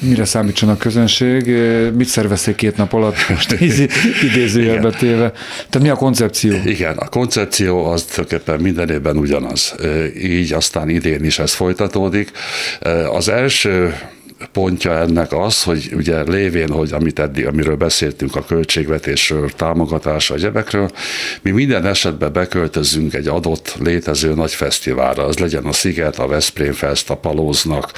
mire 0.00 0.24
számítson 0.24 0.68
a 0.68 0.76
közönség? 0.76 1.46
Mit 1.94 2.08
szervezték 2.08 2.54
két 2.54 2.76
nap 2.76 2.92
alatt? 2.92 3.28
Most 3.28 3.52
idézőjelbe 4.30 4.90
téve. 4.90 5.32
Tehát 5.70 5.80
mi 5.80 5.88
a 5.88 5.94
koncepció? 5.94 6.52
Igen, 6.64 6.96
a 6.96 7.08
koncepció 7.08 7.84
az 7.84 8.04
tulajdonképpen 8.04 8.60
minden 8.60 8.90
évben 8.90 9.16
ugyanaz. 9.16 9.74
Így 10.22 10.52
aztán 10.52 10.88
idén 10.88 11.24
is 11.24 11.38
ez 11.38 11.52
folytatódik. 11.52 12.30
Az 13.12 13.28
első 13.28 13.94
pontja 14.52 14.98
ennek 14.98 15.32
az, 15.32 15.62
hogy 15.62 15.90
ugye 15.96 16.22
lévén, 16.22 16.68
hogy 16.68 16.92
amit 16.92 17.18
eddig, 17.18 17.46
amiről 17.46 17.76
beszéltünk 17.76 18.36
a 18.36 18.44
költségvetésről, 18.44 19.50
támogatásra, 19.50 20.34
egyebekről, 20.34 20.90
mi 21.42 21.50
minden 21.50 21.86
esetben 21.86 22.32
beköltözünk 22.32 23.14
egy 23.14 23.26
adott 23.26 23.76
létező 23.80 24.34
nagy 24.34 24.52
fesztiválra, 24.52 25.24
az 25.24 25.38
legyen 25.38 25.64
a 25.64 25.72
Sziget, 25.72 26.18
a 26.18 26.26
Veszprém 26.26 26.72
Fest, 26.72 27.10
a 27.10 27.16
Palóznak, 27.16 27.92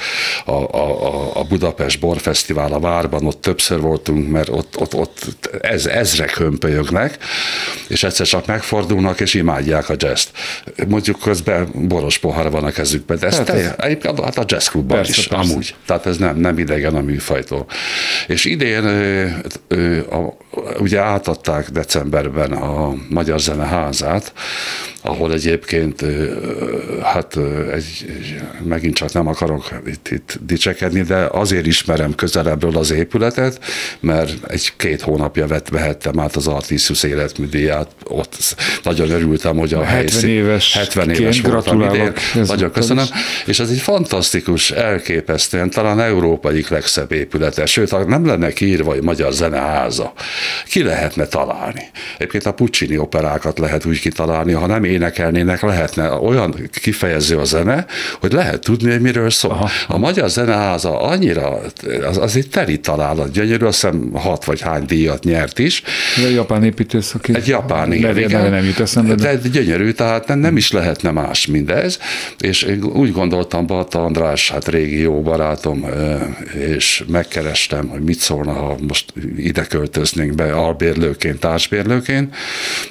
a, 0.45 0.51
a, 0.51 1.39
a 1.39 1.43
Budapest 1.43 1.99
Borfesztivál 1.99 2.73
a 2.73 2.79
Várban, 2.79 3.25
ott 3.25 3.41
többször 3.41 3.79
voltunk, 3.79 4.29
mert 4.29 4.49
ott, 4.49 4.77
ott, 4.79 4.93
ott 4.93 5.49
ez, 5.61 5.85
ezrek 5.85 6.37
hömpölyögnek, 6.37 7.17
és 7.87 8.03
egyszer 8.03 8.25
csak 8.25 8.45
megfordulnak, 8.45 9.19
és 9.19 9.33
imádják 9.33 9.89
a 9.89 9.95
jazz 9.97 10.23
Mondjuk 10.87 11.19
közben 11.19 11.67
boros 11.87 12.17
pohár 12.17 12.51
van 12.51 12.63
a 12.63 12.71
kezükben, 12.71 13.17
de 13.19 13.27
ez 13.27 13.37
hát, 13.37 13.45
te, 13.45 13.75
hát 14.23 14.37
a 14.37 14.43
jazz 14.45 14.67
klubban 14.67 14.97
persze, 14.97 15.11
is, 15.17 15.27
persze. 15.27 15.51
amúgy. 15.51 15.75
Tehát 15.85 16.05
ez 16.05 16.17
nem 16.17 16.34
nem, 16.35 16.41
nem 16.41 16.57
idegen 16.57 16.95
a 16.95 17.01
műfajtól. 17.01 17.65
És 18.27 18.45
idén 18.45 18.83
ugye 20.79 20.99
átadták 20.99 21.69
decemberben 21.69 22.51
a 22.51 22.93
Magyar 23.09 23.39
Zeneházát, 23.39 24.33
ahol 25.05 25.33
egyébként 25.33 26.05
hát 27.01 27.37
egy, 27.73 28.05
megint 28.63 28.95
csak 28.95 29.13
nem 29.13 29.27
akarok 29.27 29.81
itt, 29.87 30.07
itt 30.09 30.39
dicsekedni, 30.45 31.01
de 31.01 31.27
azért 31.31 31.65
ismerem 31.65 32.15
közelebbről 32.15 32.77
az 32.77 32.91
épületet, 32.91 33.59
mert 33.99 34.33
egy-két 34.47 35.01
hónapja 35.01 35.47
vett, 35.47 35.69
vehettem 35.69 36.19
át 36.19 36.35
az 36.35 36.47
Artisius 36.47 37.03
életműdíját, 37.03 37.87
ott. 38.03 38.55
Nagyon 38.83 39.09
örültem, 39.09 39.57
hogy 39.57 39.73
a, 39.73 39.79
a 39.79 39.83
70 39.83 39.95
helyszín, 39.95 40.29
éves 40.29 40.73
70 40.73 41.09
éves 41.09 41.41
voltam 41.41 41.81
idén, 41.81 42.13
nagyon 42.47 42.71
köszönöm, 42.71 43.05
és 43.45 43.59
ez 43.59 43.69
egy 43.69 43.79
fantasztikus, 43.79 44.71
elképesztően, 44.71 45.69
talán 45.69 45.99
Európa 45.99 46.49
egyik 46.49 46.69
legszebb 46.69 47.11
épülete, 47.11 47.65
sőt, 47.65 47.89
ha 47.89 48.03
nem 48.03 48.25
lenne 48.25 48.53
kiírva, 48.53 48.91
hogy 48.91 49.03
Magyar 49.03 49.31
Zeneháza, 49.31 50.13
ki 50.65 50.83
lehetne 50.83 51.25
találni? 51.25 51.89
Egyébként 52.17 52.45
a 52.45 52.53
Puccini 52.53 52.97
operákat 52.97 53.59
lehet 53.59 53.85
úgy 53.85 53.99
kitalálni, 53.99 54.51
ha 54.51 54.65
nem 54.65 54.83
énekelnének, 54.95 55.61
lehetne 55.61 56.11
olyan 56.11 56.69
kifejező 56.81 57.37
a 57.37 57.43
zene, 57.43 57.85
hogy 58.19 58.31
lehet 58.31 58.59
tudni, 58.59 58.91
hogy 58.91 59.01
miről 59.01 59.29
szól. 59.29 59.51
Aha. 59.51 59.69
A 59.87 59.97
Magyar 59.97 60.29
Zeneháza 60.29 61.01
annyira, 61.01 61.59
az, 62.07 62.17
az 62.17 62.35
egy 62.35 62.49
teli 62.49 62.79
találat, 62.79 63.31
gyönyörű, 63.31 63.65
azt 63.65 63.81
hiszem 63.81 64.11
hat 64.13 64.45
vagy 64.45 64.61
hány 64.61 64.85
díjat 64.85 65.23
nyert 65.23 65.59
is. 65.59 65.81
Egy 66.25 66.33
japán 66.33 66.63
építész, 66.63 67.13
aki 67.13 67.35
egy 67.35 67.47
japán, 67.47 67.93
igen, 67.93 68.17
igen. 68.17 68.49
nem 68.49 68.65
jut 68.65 68.79
eszembe. 68.79 69.15
De, 69.15 69.37
de 69.37 69.49
gyönyörű, 69.49 69.91
tehát 69.91 70.27
nem, 70.27 70.39
nem 70.39 70.57
is 70.57 70.71
lehetne 70.71 71.11
más 71.11 71.47
mindez, 71.47 71.99
és 72.39 72.61
én 72.61 72.83
úgy 72.83 73.11
gondoltam, 73.11 73.65
Balta 73.65 74.03
András, 74.03 74.51
hát 74.51 74.67
régi 74.67 74.99
jó 74.99 75.21
barátom, 75.21 75.85
és 76.75 77.03
megkerestem, 77.07 77.87
hogy 77.87 78.01
mit 78.01 78.19
szólna, 78.19 78.51
ha 78.51 78.77
most 78.87 79.13
ide 79.37 79.65
költöznénk 79.65 80.35
be 80.35 80.53
albérlőként, 80.53 81.39
társbérlőként, 81.39 82.35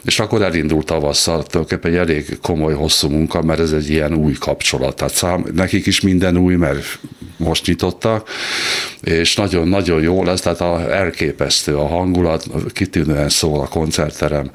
és 0.05 0.21
akkor 0.21 0.43
elindult 0.43 0.87
tavasszal, 0.87 1.43
tulajdonképpen 1.43 1.91
egy 1.95 2.01
elég 2.01 2.39
komoly, 2.43 2.75
hosszú 2.75 3.09
munka, 3.09 3.43
mert 3.43 3.61
ez 3.61 3.73
egy 3.73 3.91
ilyen 3.91 4.15
új 4.15 4.33
kapcsolat. 4.33 4.97
Tehát 4.97 5.15
szám, 5.15 5.45
nekik 5.55 5.87
is 5.87 6.01
minden 6.01 6.37
új, 6.37 6.55
mert 6.55 6.99
most 7.45 7.67
nyitottak, 7.67 8.29
és 9.01 9.37
nagyon-nagyon 9.37 10.03
jó 10.03 10.25
lesz, 10.25 10.41
tehát 10.41 10.61
a, 10.61 10.93
elképesztő 10.93 11.77
a 11.77 11.87
hangulat, 11.87 12.47
kitűnően 12.73 13.29
szól 13.29 13.61
a 13.61 13.69
koncertterem, 13.69 14.51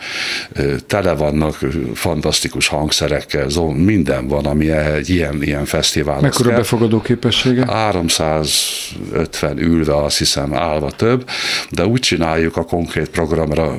tele 0.88 1.14
vannak 1.14 1.58
fantasztikus 1.94 2.68
hangszerekkel, 2.68 3.48
minden 3.74 4.28
van, 4.28 4.46
ami 4.46 4.72
egy 4.72 5.10
ilyen, 5.10 5.44
ilyen 5.44 5.66
fesztivál. 5.66 6.22
Mekkora 6.22 6.56
befogadó 6.56 7.02
képessége? 7.02 7.66
350 7.66 9.58
ülve, 9.58 9.96
azt 10.04 10.18
hiszem 10.18 10.54
állva 10.54 10.92
több, 10.92 11.30
de 11.70 11.86
úgy 11.86 12.00
csináljuk 12.00 12.58
a 12.58 12.64
konkrét 12.64 13.10
programra 13.10 13.78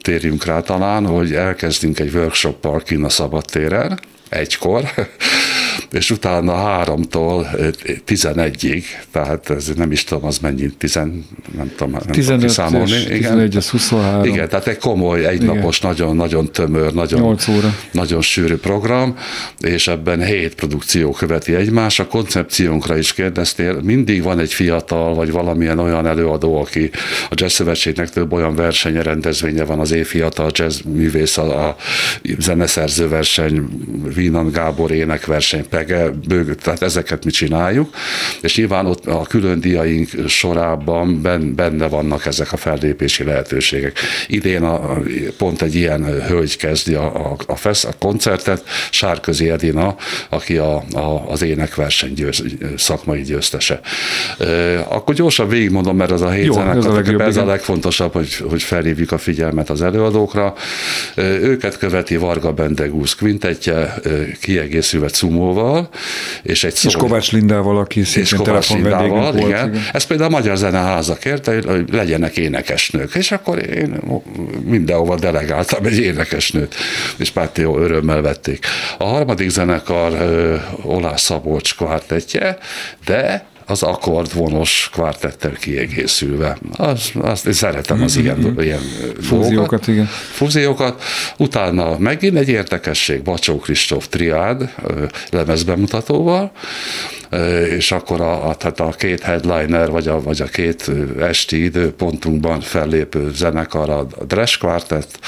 térjünk 0.00 0.44
rá 0.44 0.60
talán, 0.60 1.06
hogy 1.06 1.34
elkezdünk 1.34 1.98
egy 1.98 2.14
workshoppal 2.14 2.80
kint 2.80 3.04
a 3.04 3.08
szabadtéren, 3.08 3.98
egykor, 4.28 4.82
és 5.92 6.10
utána 6.10 6.54
háromtól 6.54 7.50
tizenegyig, 8.04 8.84
tehát 9.10 9.50
ez 9.50 9.72
nem 9.76 9.92
is 9.92 10.04
tudom, 10.04 10.24
az 10.24 10.38
mennyi, 10.38 10.70
tizen, 10.78 11.26
nem 11.56 11.72
tudom, 11.76 11.92
nem 11.92 12.00
15 12.00 12.38
tudom 12.38 12.54
számolni. 12.54 12.90
És 12.90 13.04
11, 13.04 13.56
az 13.56 13.68
23. 13.70 14.24
Igen, 14.24 14.48
tehát 14.48 14.66
egy 14.66 14.78
komoly, 14.78 15.26
egynapos, 15.26 15.80
nagyon-nagyon 15.80 16.52
tömör, 16.52 16.92
nagyon, 16.92 17.20
8 17.20 17.48
óra. 17.48 17.74
nagyon 17.92 18.20
sűrű 18.20 18.56
program, 18.56 19.16
és 19.60 19.88
ebben 19.88 20.24
hét 20.24 20.54
produkció 20.54 21.10
követi 21.10 21.54
egymás. 21.54 21.98
A 21.98 22.06
koncepciónkra 22.06 22.96
is 22.96 23.12
kérdeztél, 23.12 23.80
mindig 23.82 24.22
van 24.22 24.38
egy 24.38 24.52
fiatal, 24.52 25.14
vagy 25.14 25.30
valamilyen 25.30 25.78
olyan 25.78 26.06
előadó, 26.06 26.60
aki 26.60 26.90
a 27.30 27.34
Jazz 27.34 27.52
Szövetségnek 27.52 28.10
több 28.10 28.32
olyan 28.32 28.54
versenye, 28.54 29.02
rendezvénye 29.02 29.64
van, 29.64 29.78
az 29.78 29.90
évfiatal 29.90 30.50
jazz 30.52 30.80
művész, 30.80 31.36
a, 31.36 31.68
a 31.68 31.76
zeneszerző 32.38 33.08
verseny, 33.08 33.68
Vínan 34.14 34.50
Gábor 34.50 34.90
énekverseny, 34.90 35.64
Pege, 35.70 36.10
Bőg, 36.28 36.54
tehát 36.54 36.82
ezeket 36.82 37.24
mi 37.24 37.30
csináljuk, 37.30 37.94
és 38.40 38.56
nyilván 38.56 38.86
ott 38.86 39.06
a 39.06 39.22
külön 39.22 39.60
diaink 39.60 40.08
sorában 40.26 41.22
benne 41.54 41.88
vannak 41.88 42.26
ezek 42.26 42.52
a 42.52 42.56
fellépési 42.56 43.24
lehetőségek. 43.24 43.98
Idén 44.26 44.62
a, 44.62 44.98
pont 45.38 45.62
egy 45.62 45.74
ilyen 45.74 46.04
hölgy 46.26 46.56
kezdi 46.56 46.94
a, 46.94 47.30
a, 47.30 47.36
a, 47.46 47.56
fesz, 47.56 47.84
a 47.84 47.92
koncertet, 47.98 48.64
Sárközi 48.90 49.50
Edina, 49.50 49.96
aki 50.28 50.56
a, 50.56 50.82
a, 50.92 51.24
az 51.28 51.42
énekverseny 51.42 52.12
győz, 52.12 52.42
szakmai 52.76 53.22
győztese. 53.22 53.80
Akkor 54.88 55.14
gyorsan 55.14 55.48
végigmondom, 55.48 55.96
mert 55.96 56.10
ez 56.10 56.20
a 56.20 56.30
hét 56.30 56.52
zenekar, 56.52 56.76
ez, 56.76 56.84
a, 56.84 56.92
legjobb, 56.92 57.20
ez 57.20 57.36
a 57.36 57.44
legfontosabb, 57.44 58.12
hogy, 58.12 58.36
hogy 58.36 58.62
felhívjuk 58.62 59.12
a 59.12 59.18
figyelmet 59.18 59.70
az 59.70 59.82
előadókra. 59.82 60.54
Őket 61.16 61.78
követi 61.78 62.16
Varga 62.16 62.52
Bendegúz 62.52 63.14
kvintetje, 63.14 63.94
kiegészülve 64.40 65.08
Cumóval, 65.08 65.59
és 66.42 66.64
egy 66.64 66.74
szó... 66.74 66.88
És 66.88 66.94
Kovács 66.94 67.32
Lindával, 67.32 67.78
aki 67.78 68.04
szintén 68.04 68.38
Kovács 68.38 68.70
Lindával, 68.72 69.06
igen. 69.06 69.20
Volt, 69.20 69.38
igen. 69.38 69.82
Ez 69.92 70.04
például 70.04 70.34
a 70.34 70.36
Magyar 70.36 70.56
Zeneháza 70.56 71.14
kérte, 71.14 71.62
hogy 71.66 71.84
legyenek 71.92 72.36
énekesnők, 72.36 73.14
és 73.14 73.32
akkor 73.32 73.58
én 73.58 74.00
mindenhova 74.64 75.16
delegáltam 75.16 75.84
egy 75.84 75.98
énekesnőt, 75.98 76.74
és 77.16 77.30
Páti 77.30 77.60
jó 77.60 77.78
örömmel 77.78 78.20
vették. 78.20 78.66
A 78.98 79.04
harmadik 79.04 79.48
zenekar 79.48 80.12
Olás 80.82 81.20
Szabolcs 81.20 81.74
kvartettje, 81.76 82.58
de 83.04 83.48
az 83.70 83.82
akkordvonos 83.82 84.90
kvártettel 84.92 85.52
kiegészülve. 85.52 86.58
Az, 86.72 87.10
azt 87.20 87.46
én 87.46 87.52
szeretem 87.52 88.02
az 88.02 88.16
ilyen, 88.16 88.38
mm-hmm. 88.38 88.58
ilyen 88.58 88.80
fúziókat, 89.20 89.86
igen. 89.86 90.06
Fúziókat. 90.32 91.02
Utána 91.36 91.98
megint 91.98 92.36
egy 92.36 92.48
érdekesség, 92.48 93.22
Bacsó 93.22 93.58
Kristóf 93.58 94.08
triád 94.08 94.74
lemezbemutatóval, 95.30 96.52
és 97.76 97.92
akkor 97.92 98.20
a, 98.20 98.48
a, 98.48 98.54
tehát 98.54 98.80
a 98.80 98.88
két 98.88 99.20
headliner, 99.20 99.90
vagy 99.90 100.08
a, 100.08 100.22
vagy 100.22 100.40
a 100.40 100.44
két 100.44 100.90
esti 101.20 101.64
időpontunkban 101.64 102.60
fellépő 102.60 103.30
zenekar, 103.34 103.90
a 103.90 104.06
Dresch 104.26 104.58
Quartet, 104.58 105.18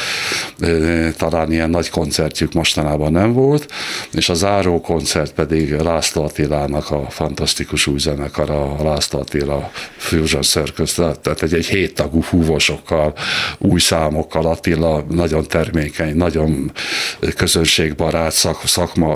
talán 1.17 1.53
ilyen 1.53 1.71
nagy 1.71 1.91
koncertjük 1.91 2.53
mostanában 2.53 3.13
nem 3.13 3.33
volt, 3.33 3.73
és 4.13 4.29
a 4.29 4.35
záró 4.35 4.81
koncert 4.81 5.33
pedig 5.33 5.73
László 5.73 6.25
Attilának 6.25 6.91
a 6.91 7.07
fantasztikus 7.11 7.87
új 7.87 7.99
zenekar 7.99 8.32
zenekar, 8.37 8.79
a 8.81 8.83
László 8.83 9.19
Attila 9.19 9.71
Fusion 9.97 10.43
Circus, 10.43 10.93
tehát 10.95 11.43
egy, 11.43 11.55
egy 11.55 11.67
héttagú 11.67 12.21
fúvosokkal, 12.21 13.15
új 13.59 13.81
számokkal, 13.81 14.47
Attila 14.47 15.05
nagyon 15.11 15.47
termékeny, 15.49 16.17
nagyon 16.17 16.73
közönségbarát, 17.37 18.33
szak, 18.33 18.61
szakma, 18.65 19.15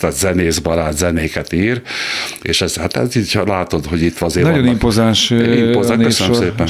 tehát 0.00 0.16
zenészbarát 0.16 0.96
zenéket 0.96 1.52
ír, 1.52 1.82
és 2.42 2.60
ez, 2.60 2.76
hát 2.76 2.96
ez 2.96 3.16
így 3.16 3.38
látod, 3.46 3.86
hogy 3.86 4.02
itt 4.02 4.20
azért 4.20 4.46
Nagyon 4.46 4.66
impozáns, 4.66 5.30
impozáns 5.30 6.04
köszönöm 6.04 6.34
szépen. 6.34 6.68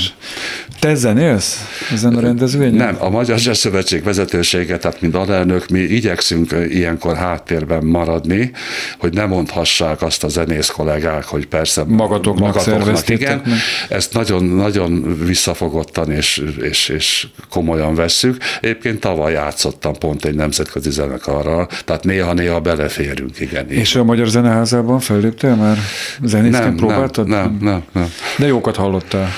Te 0.81 0.95
zenélsz 0.95 1.65
ezen 1.93 2.17
a 2.17 2.21
rendezvényen? 2.21 2.75
Nem, 2.75 2.97
a 2.99 3.11
Magyar 3.11 3.39
Jazz 3.39 3.59
Szövetség 3.59 4.03
vezetősége, 4.03 4.79
tehát 4.79 5.01
mint 5.01 5.15
alelnök, 5.15 5.69
mi 5.69 5.81
igyekszünk 5.81 6.55
ilyenkor 6.69 7.17
háttérben 7.17 7.85
maradni, 7.85 8.51
hogy 8.99 9.13
ne 9.13 9.27
mondhassák 9.27 10.03
azt 10.03 10.25
a 10.25 10.29
zenész 10.29 10.69
kollégák, 10.69 11.25
hogy 11.25 11.47
persze 11.47 11.74
magatoknak, 11.87 12.55
magatoknak 12.55 13.09
igen. 13.09 13.43
Meg. 13.45 13.59
Ezt 13.89 14.13
nagyon, 14.13 14.45
nagyon 14.45 15.19
visszafogottan 15.25 16.11
és, 16.11 16.43
és, 16.63 16.89
és 16.89 17.27
komolyan 17.51 17.95
vesszük. 17.95 18.37
Egyébként 18.61 19.01
tavaly 19.01 19.33
játszottam 19.33 19.93
pont 19.99 20.25
egy 20.25 20.35
nemzetközi 20.35 20.91
zenekarral, 20.91 21.69
tehát 21.85 22.05
néha-néha 22.05 22.61
beleférünk, 22.61 23.41
igen. 23.41 23.71
És 23.71 23.91
igen. 23.91 24.03
a 24.03 24.05
Magyar 24.05 24.27
Zeneházában 24.27 25.01
felléptél 25.01 25.55
már? 25.55 25.79
Zenészként 26.23 26.65
nem, 26.65 26.77
próbáltad? 26.77 27.29
Nem, 27.29 27.59
nem, 27.61 27.83
nem, 27.93 28.13
De 28.39 28.47
jókat 28.47 28.77
hallottál. 28.77 29.29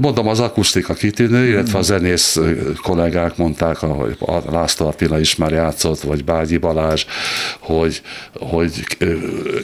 Mondom, 0.00 0.28
az 0.28 0.40
akusztika 0.40 0.94
kitűnő, 0.94 1.48
illetve 1.48 1.78
a 1.78 1.82
zenész 1.82 2.38
kollégák 2.82 3.36
mondták, 3.36 3.82
ahogy 3.82 4.16
László 4.50 4.86
Attila 4.86 5.20
is 5.20 5.36
már 5.36 5.52
játszott, 5.52 6.00
vagy 6.00 6.24
Bágyi 6.24 6.56
Balázs, 6.56 7.04
hogy, 7.58 8.02
hogy 8.32 8.86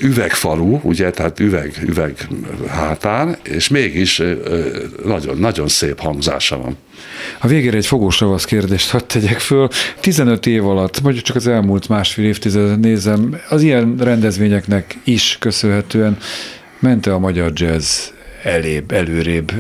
üvegfalu, 0.00 0.78
ugye, 0.82 1.10
tehát 1.10 1.40
üveg, 1.40 1.74
üveg 1.82 2.28
hátán, 2.68 3.36
és 3.42 3.68
mégis 3.68 4.22
nagyon, 5.04 5.38
nagyon 5.38 5.68
szép 5.68 6.00
hangzása 6.00 6.58
van. 6.58 6.76
A 7.40 7.46
végére 7.46 7.76
egy 7.76 7.86
fogós 7.86 8.20
ravasz 8.20 8.44
kérdést 8.44 8.90
hadd 8.90 9.06
tegyek 9.06 9.38
föl. 9.38 9.68
15 10.00 10.46
év 10.46 10.66
alatt, 10.66 11.00
mondjuk 11.00 11.24
csak 11.24 11.36
az 11.36 11.46
elmúlt 11.46 11.88
másfél 11.88 12.24
évtizedet 12.24 12.80
nézem, 12.80 13.40
az 13.48 13.62
ilyen 13.62 13.96
rendezvényeknek 13.98 14.96
is 15.04 15.36
köszönhetően 15.40 16.18
mente 16.78 17.12
a 17.12 17.18
magyar 17.18 17.52
jazz 17.54 18.15
elébb, 18.46 18.92
előrébb. 18.92 19.52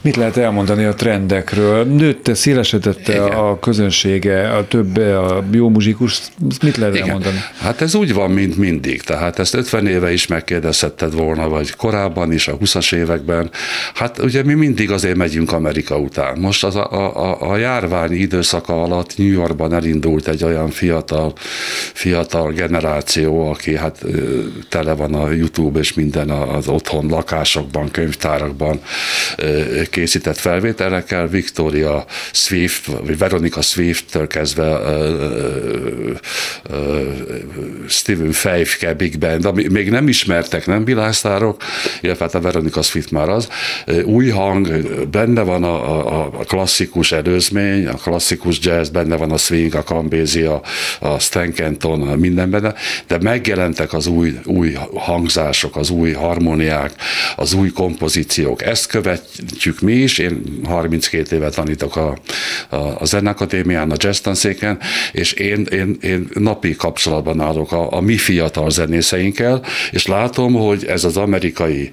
Mit 0.00 0.16
lehet 0.16 0.36
elmondani 0.36 0.84
a 0.84 0.94
trendekről? 0.94 1.84
Nőtte, 1.84 2.34
szélesedette 2.34 3.12
Igen. 3.12 3.30
a 3.30 3.58
közönsége, 3.58 4.48
a 4.48 4.66
több 4.68 4.96
a 4.96 5.44
jó 5.50 5.68
muzsikus, 5.68 6.20
mit 6.62 6.76
lehet 6.76 6.94
Igen. 6.94 7.06
elmondani? 7.06 7.38
Hát 7.58 7.80
ez 7.80 7.94
úgy 7.94 8.14
van, 8.14 8.30
mint 8.30 8.56
mindig. 8.56 9.02
Tehát 9.02 9.38
ezt 9.38 9.54
50 9.54 9.86
éve 9.86 10.12
is 10.12 10.26
megkérdezhetted 10.26 11.14
volna, 11.14 11.48
vagy 11.48 11.76
korábban 11.76 12.32
is, 12.32 12.48
a 12.48 12.58
20-as 12.58 12.94
években. 12.94 13.50
Hát 13.94 14.18
ugye 14.18 14.42
mi 14.42 14.54
mindig 14.54 14.90
azért 14.90 15.16
megyünk 15.16 15.52
Amerika 15.52 15.98
után. 15.98 16.38
Most 16.38 16.64
az 16.64 16.76
a, 16.76 16.92
a, 16.92 17.50
a 17.50 17.56
járvány 17.56 18.12
időszaka 18.12 18.82
alatt 18.82 19.16
New 19.16 19.32
Yorkban 19.32 19.74
elindult 19.74 20.28
egy 20.28 20.44
olyan 20.44 20.70
fiatal, 20.70 21.32
fiatal 21.92 22.52
generáció, 22.52 23.50
aki 23.50 23.76
hát 23.76 24.04
tele 24.68 24.92
van 24.92 25.14
a 25.14 25.30
YouTube 25.30 25.78
és 25.78 25.94
minden 25.94 26.30
az 26.30 26.68
otthon 26.68 27.06
lakásokban 27.06 27.90
könyvtárakban 27.96 28.80
készített 29.90 30.36
felvételekkel, 30.36 31.28
Victoria 31.28 32.04
Swift, 32.32 32.86
vagy 32.86 33.18
Veronica 33.18 33.62
Swift-től 33.62 34.26
kezdve 34.26 34.80
Steven 37.88 38.32
Feifke 38.32 38.94
Big 38.94 39.18
Band, 39.18 39.44
ami 39.44 39.66
még 39.68 39.90
nem 39.90 40.08
ismertek, 40.08 40.66
nem 40.66 40.84
világsztárok, 40.84 41.62
illetve 42.00 42.24
hát 42.24 42.34
a 42.34 42.40
Veronica 42.40 42.82
Swift 42.82 43.10
már 43.10 43.28
az. 43.28 43.48
Új 44.04 44.28
hang, 44.28 44.68
benne 45.10 45.42
van 45.42 45.64
a, 45.64 45.74
a, 46.20 46.30
a 46.38 46.44
klasszikus 46.44 47.12
előzmény, 47.12 47.86
a 47.86 47.94
klasszikus 47.94 48.58
jazz, 48.60 48.88
benne 48.88 49.16
van 49.16 49.30
a 49.30 49.36
swing, 49.36 49.74
a 49.74 49.82
kambézia, 49.82 50.60
a 51.00 51.18
Stankenton, 51.18 51.98
minden 51.98 52.50
benne, 52.50 52.74
de 53.06 53.18
megjelentek 53.20 53.92
az 53.92 54.06
új, 54.06 54.38
új 54.44 54.76
hangzások, 54.94 55.76
az 55.76 55.90
új 55.90 56.12
harmóniák, 56.12 56.92
az 57.36 57.52
új 57.52 57.72
kompozíciók. 57.76 58.62
Ezt 58.62 58.86
követjük 58.86 59.80
mi 59.80 59.92
is, 59.92 60.18
én 60.18 60.42
32 60.64 61.36
éve 61.36 61.48
tanítok 61.48 61.96
a, 61.96 62.18
a, 62.68 62.76
a 62.76 63.04
Zenakadémián, 63.04 63.90
a 63.90 63.94
jazz 63.98 64.18
tanszéken, 64.18 64.78
és 65.12 65.32
én, 65.32 65.66
én, 65.70 65.96
én 66.00 66.28
napi 66.34 66.76
kapcsolatban 66.76 67.40
állok 67.40 67.72
a, 67.72 67.92
a 67.92 68.00
mi 68.00 68.16
fiatal 68.16 68.70
zenészeinkkel, 68.70 69.62
és 69.90 70.06
látom, 70.06 70.52
hogy 70.52 70.84
ez 70.84 71.04
az 71.04 71.16
amerikai 71.16 71.90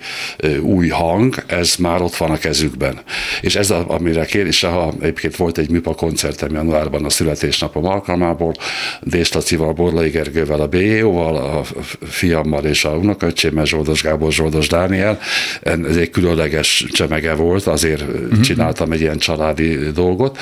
új 0.62 0.88
hang, 0.88 1.44
ez 1.48 1.76
már 1.76 2.02
ott 2.02 2.16
van 2.16 2.32
a 2.32 2.38
kezükben. 2.38 3.00
És 3.42 3.56
ez, 3.56 3.70
a, 3.70 3.86
amire 3.88 4.26
kér, 4.26 4.46
és 4.46 4.62
ha 4.62 4.94
egyébként 5.00 5.36
volt 5.36 5.58
egy 5.58 5.70
műpa 5.70 5.94
koncertem 5.94 6.54
januárban 6.54 7.06
a 7.06 7.10
születésnapom 7.10 7.86
alkalmából, 7.86 8.54
Déslacival, 9.02 9.74
Borlai 9.74 10.10
Gergővel, 10.10 10.62
a 10.62 10.68
BJO-val, 10.68 11.36
a 11.36 11.64
fiammal 12.06 12.66
és 12.66 12.86
a 12.86 12.90
unoköcsémmel, 12.90 13.66
Zsoldos 13.66 14.02
Gábor, 14.02 14.32
Zsoldos 14.32 14.68
Dániel, 14.68 15.20
ez 15.90 15.96
egy 15.96 16.10
különleges 16.10 16.86
csemege 16.92 17.34
volt, 17.34 17.68
azért 17.68 18.02
uh-huh. 18.02 18.40
csináltam 18.40 18.92
egy 18.92 19.02
ilyen 19.02 19.18
családi 19.18 19.78
dolgot, 19.94 20.38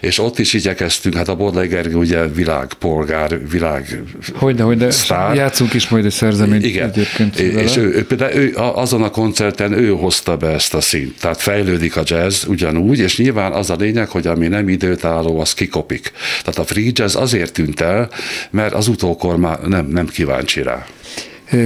és 0.00 0.18
ott 0.18 0.38
is 0.38 0.52
igyekeztünk, 0.52 1.14
hát 1.14 1.28
a 1.28 1.34
Bodlai 1.34 1.66
Gergő 1.66 1.94
ugye 1.94 2.26
világpolgár, 2.26 3.48
világ 3.50 4.02
Hogyne, 4.34 4.62
hogy 4.62 4.76
de 4.76 4.90
sztár. 4.90 5.34
játszunk 5.34 5.74
is 5.74 5.88
majd 5.88 6.04
egy 6.04 6.12
szerzeményt 6.12 6.64
Igen. 6.64 6.88
egyébként 6.88 7.36
vele. 7.36 7.62
És 7.62 7.76
ő, 7.76 8.06
ő, 8.08 8.28
ő, 8.34 8.52
azon 8.56 9.02
a 9.02 9.10
koncerten 9.10 9.72
ő 9.72 9.88
hozta 9.90 10.36
be 10.36 10.48
ezt 10.48 10.74
a 10.74 10.80
szint, 10.80 11.20
tehát 11.20 11.40
fejlődik 11.40 11.96
a 11.96 12.02
jazz 12.04 12.44
ugyanúgy, 12.46 12.98
és 12.98 13.18
nyilván 13.18 13.52
az 13.52 13.70
a 13.70 13.76
lényeg, 13.78 14.08
hogy 14.08 14.26
ami 14.26 14.48
nem 14.48 14.68
időtálló, 14.68 15.40
az 15.40 15.54
kikopik. 15.54 16.12
Tehát 16.42 16.58
a 16.58 16.64
free 16.64 16.90
jazz 16.92 17.16
azért 17.16 17.52
tűnt 17.52 17.80
el, 17.80 18.10
mert 18.50 18.74
az 18.74 18.88
utókor 18.88 19.36
már 19.36 19.60
nem, 19.60 19.86
nem 19.86 20.06
kíváncsi 20.06 20.62
rá 20.62 20.86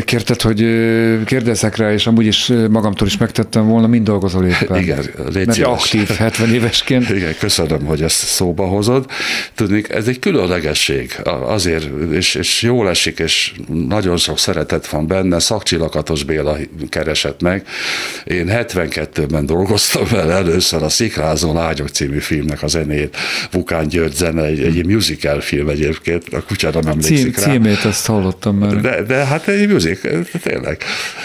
kérted, 0.05 0.41
hogy 0.41 0.59
kérdezzek 1.25 1.77
rá, 1.77 1.93
és 1.93 2.07
amúgy 2.07 2.27
is 2.27 2.53
magamtól 2.71 3.07
is 3.07 3.17
megtettem 3.17 3.67
volna, 3.67 3.87
mind 3.87 4.05
dolgozol 4.05 4.47
éppen. 4.63 4.83
Igen, 4.83 5.05
légy 5.33 5.47
Mert 5.47 5.63
aktív 5.63 6.09
70 6.09 6.55
évesként. 6.55 7.11
Igen, 7.19 7.35
köszönöm, 7.39 7.85
hogy 7.85 8.03
ezt 8.03 8.27
szóba 8.27 8.67
hozod. 8.67 9.07
Tudni, 9.55 9.83
ez 9.89 10.07
egy 10.07 10.19
különlegesség 10.19 11.17
azért, 11.47 11.89
és, 12.13 12.35
és 12.35 12.63
jól 12.63 12.89
esik, 12.89 13.19
és 13.19 13.53
nagyon 13.87 14.17
sok 14.17 14.39
szeretet 14.39 14.87
van 14.87 15.07
benne. 15.07 15.39
Szakcsillakatos 15.39 16.25
Béla 16.25 16.57
keresett 16.89 17.43
meg. 17.43 17.67
Én 18.25 18.47
72-ben 18.51 19.47
dolgoztam 19.47 20.05
vele 20.11 20.33
először 20.33 20.83
a 20.83 20.89
Szikrázó 20.89 21.53
Lágyok 21.53 21.89
című 21.89 22.19
filmnek 22.19 22.63
a 22.63 22.67
zenét. 22.67 23.17
Vukán 23.51 23.89
György 23.89 24.15
zene, 24.15 24.43
egy, 24.45 24.61
egy 24.61 24.87
musical 24.87 25.41
film 25.41 25.69
egyébként, 25.69 26.25
a 26.33 26.43
kutyára 26.43 26.81
nem 26.81 26.91
emlékszik 26.91 27.39
rá. 27.39 27.53
Címét 27.53 27.85
azt 27.85 28.07
hallottam 28.07 28.57
már. 28.57 28.81
De, 28.81 29.03
de 29.03 29.25
hát 29.25 29.49
egy 29.49 29.72
music, 29.73 30.01
tényleg. 30.43 30.83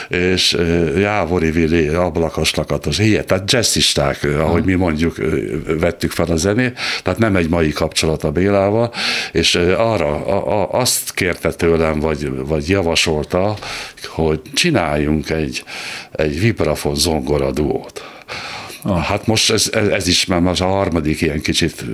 És 0.08 0.58
Jávori 0.98 1.52
Vili, 1.52 1.88
ablakos 1.88 2.56
lakatos, 2.56 3.00
ilyen, 3.00 3.26
tehát 3.26 3.52
jazzisták, 3.52 4.24
ahogy 4.24 4.64
mi 4.64 4.74
mondjuk 4.74 5.16
vettük 5.80 6.12
fel 6.12 6.26
a 6.26 6.36
zenét, 6.36 6.80
tehát 7.04 7.20
nem 7.20 7.36
egy 7.36 7.50
mai 7.50 7.70
kapcsolat 7.70 8.24
a 8.24 8.32
Bélával, 8.32 8.94
és 9.32 9.56
arra 9.78 10.26
a, 10.26 10.62
a, 10.62 10.80
azt 10.80 11.14
kérte 11.14 11.52
tőlem, 11.52 12.00
vagy, 12.00 12.32
vagy 12.36 12.70
javasolta, 12.70 13.56
hogy 14.06 14.42
csináljunk 14.54 15.30
egy, 15.30 15.64
egy 16.12 16.40
vibrafon 16.40 16.96
zongora 16.96 17.52
duót 17.52 18.04
Ah. 18.82 18.98
Hát 18.98 19.28
most 19.28 19.52
ez, 19.52 19.70
ez 19.92 20.08
is 20.08 20.26
már 20.26 20.46
az 20.46 20.62
a 20.62 20.66
harmadik 20.66 21.22
ilyen 21.22 21.42
kicsit 21.42 21.86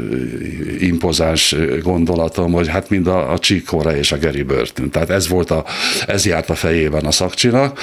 impozáns 0.79 1.55
gondolatom, 1.81 2.51
hogy 2.51 2.67
hát 2.67 2.89
mind 2.89 3.07
a, 3.07 3.31
a 3.31 3.39
Csikóra 3.39 3.97
és 3.97 4.11
a 4.11 4.17
Geri 4.17 4.43
Burton. 4.43 4.89
Tehát 4.89 5.09
ez 5.09 5.27
volt 5.27 5.51
a, 5.51 5.65
ez 6.07 6.25
járt 6.25 6.49
a 6.49 6.55
fejében 6.55 7.05
a 7.05 7.11
szakcsinak, 7.11 7.79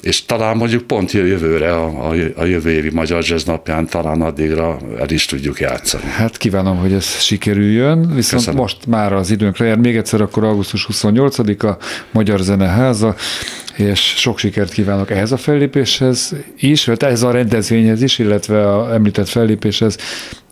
és 0.00 0.24
talán 0.24 0.56
mondjuk 0.56 0.82
pont 0.82 1.12
jövőre, 1.12 1.74
a, 1.74 2.10
a, 2.10 2.14
a 2.36 2.44
jövő 2.44 2.70
évi 2.70 2.90
Magyar 2.90 3.24
Jazz 3.24 3.44
napján 3.44 3.86
talán 3.86 4.22
addigra 4.22 4.78
el 4.98 5.10
is 5.10 5.26
tudjuk 5.26 5.60
játszani. 5.60 6.04
Hát 6.04 6.36
kívánom, 6.36 6.76
hogy 6.76 6.92
ez 6.92 7.20
sikerüljön, 7.20 8.14
viszont 8.14 8.42
Köszönöm. 8.42 8.60
most 8.60 8.86
már 8.86 9.12
az 9.12 9.30
időnkre 9.30 9.64
jár. 9.64 9.76
Még 9.76 9.96
egyszer 9.96 10.20
akkor 10.20 10.44
augusztus 10.44 10.86
28-a 10.92 11.76
Magyar 12.10 12.40
Zeneháza, 12.40 13.14
és 13.76 14.00
sok 14.00 14.38
sikert 14.38 14.72
kívánok 14.72 15.10
ehhez 15.10 15.32
a 15.32 15.36
fellépéshez 15.36 16.34
is, 16.56 16.84
vagy 16.84 17.02
ehhez 17.02 17.22
a 17.22 17.30
rendezvényhez 17.30 18.02
is, 18.02 18.18
illetve 18.18 18.68
a 18.68 18.94
említett 18.94 19.28
fellépéshez, 19.28 19.96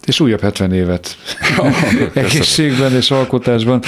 és 0.07 0.21
újabb 0.21 0.41
70 0.41 0.73
évet 0.73 1.17
egészségben 2.15 2.95
és 2.95 3.11
alkotásban. 3.11 3.83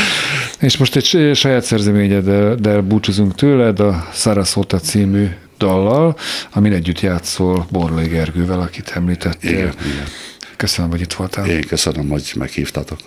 És 0.61 0.77
most 0.77 0.97
egy 0.97 1.31
saját 1.35 1.65
szerzeményeddel 1.65 2.81
búcsúzunk 2.81 3.35
tőled, 3.35 3.81
a 3.81 4.09
Sarasota 4.13 4.79
című 4.79 5.29
dallal, 5.59 6.17
amin 6.53 6.73
együtt 6.73 7.01
játszol 7.01 7.67
Borlai 7.71 8.07
Gergővel, 8.07 8.61
akit 8.61 8.93
említettél. 8.95 9.51
Igen, 9.51 9.75
igen. 9.93 10.07
Köszönöm, 10.57 10.91
hogy 10.91 11.01
itt 11.01 11.13
voltál. 11.13 11.47
Én 11.47 11.67
köszönöm, 11.67 12.09
hogy 12.09 12.33
meghívtatok. 12.37 12.99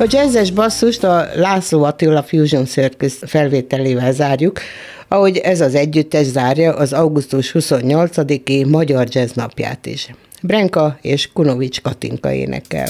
A 0.00 0.04
jazzes 0.08 0.50
basszust 0.50 1.04
a 1.04 1.26
László 1.34 1.82
Attila 1.82 2.22
Fusion 2.22 2.64
Circus 2.64 3.12
felvételével 3.26 4.12
zárjuk, 4.12 4.60
ahogy 5.08 5.36
ez 5.36 5.60
az 5.60 5.74
együttes 5.74 6.26
zárja 6.26 6.74
az 6.76 6.92
augusztus 6.92 7.52
28-i 7.54 8.70
Magyar 8.70 9.06
Jazz 9.10 9.32
napját 9.32 9.86
is. 9.86 10.10
Brenka 10.42 10.98
és 11.00 11.32
Kunovics 11.32 11.80
Katinka 11.80 12.32
énekel. 12.32 12.88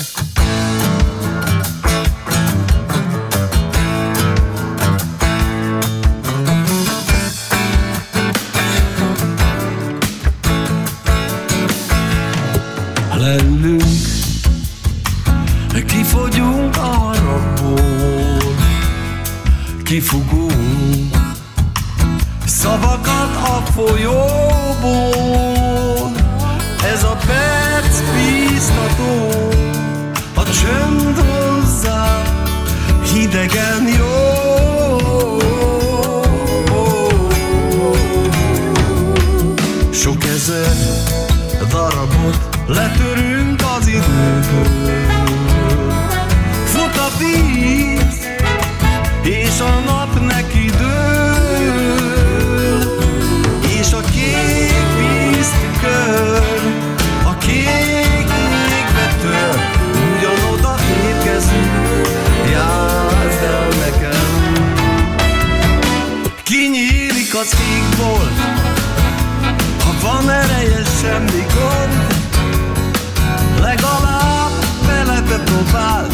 leülünk, 13.15 13.83
kifogyunk 15.87 16.28
kifugunk 19.89 21.17
szavakat 22.47 23.37
a 23.37 23.63
folyóból. 23.75 25.23
Ez 26.93 27.05
a 27.05 27.17
perc 27.27 28.01
bíztató, 28.15 29.29
a 30.35 30.43
csönd 30.43 31.19
hozzá 31.19 32.23
hidegen 33.13 33.89
jó. 33.99 34.37
Sok 39.93 40.25
ezer 40.25 40.77
darabot 41.69 42.49
letörünk 42.67 43.63
az 43.79 43.87
időből. 43.87 45.08
Semmi 71.01 71.45
gond, 71.55 72.07
Legalább 73.61 74.51
belebe 74.87 75.39
próbál 75.45 76.07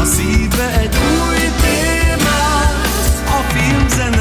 a 0.00 0.04
szíve 0.04 0.78
egy 0.80 0.96
új 0.96 1.38
témát. 1.60 2.74
A 3.26 3.40
filmzene 3.52 4.17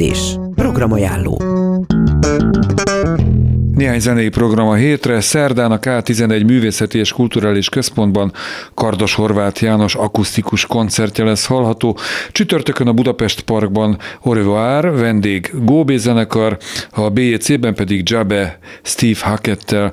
Előjegyzés. 0.00 0.38
Programajánló. 0.54 1.49
Néhány 3.80 4.00
zenei 4.00 4.28
program 4.28 4.68
a 4.68 4.74
hétre. 4.74 5.20
Szerdán 5.20 5.72
a 5.72 5.78
K11 5.78 6.46
Művészeti 6.46 6.98
és 6.98 7.12
Kulturális 7.12 7.68
Központban 7.68 8.32
Kardos 8.74 9.14
Horváth 9.14 9.62
János 9.62 9.94
akusztikus 9.94 10.66
koncertje 10.66 11.24
lesz 11.24 11.46
hallható. 11.46 11.98
Csütörtökön 12.32 12.86
a 12.86 12.92
Budapest 12.92 13.40
Parkban 13.40 13.98
Orevoir, 14.22 14.98
vendég 14.98 15.50
Góbé 15.54 15.96
zenekar, 15.96 16.58
a 16.90 17.10
BJC-ben 17.10 17.74
pedig 17.74 18.08
Jabe 18.08 18.58
Steve 18.82 19.18
Hackettel. 19.20 19.92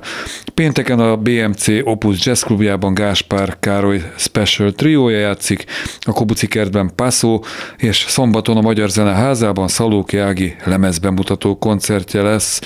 Pénteken 0.54 0.98
a 0.98 1.16
BMC 1.16 1.66
Opus 1.84 2.26
Jazz 2.26 2.42
Klubjában 2.42 2.94
Gáspár 2.94 3.56
Károly 3.60 4.02
Special 4.16 4.72
triója 4.72 5.18
játszik, 5.18 5.64
a 6.00 6.12
Kobuci 6.12 6.46
kertben 6.46 6.90
Passo, 6.94 7.40
és 7.76 8.04
szombaton 8.08 8.56
a 8.56 8.60
Magyar 8.60 8.90
Zene 8.90 9.12
házában 9.12 9.68
Szalóki 9.68 10.18
Ági 10.18 10.56
lemezbemutató 10.64 11.58
koncertje 11.58 12.22
lesz. 12.22 12.60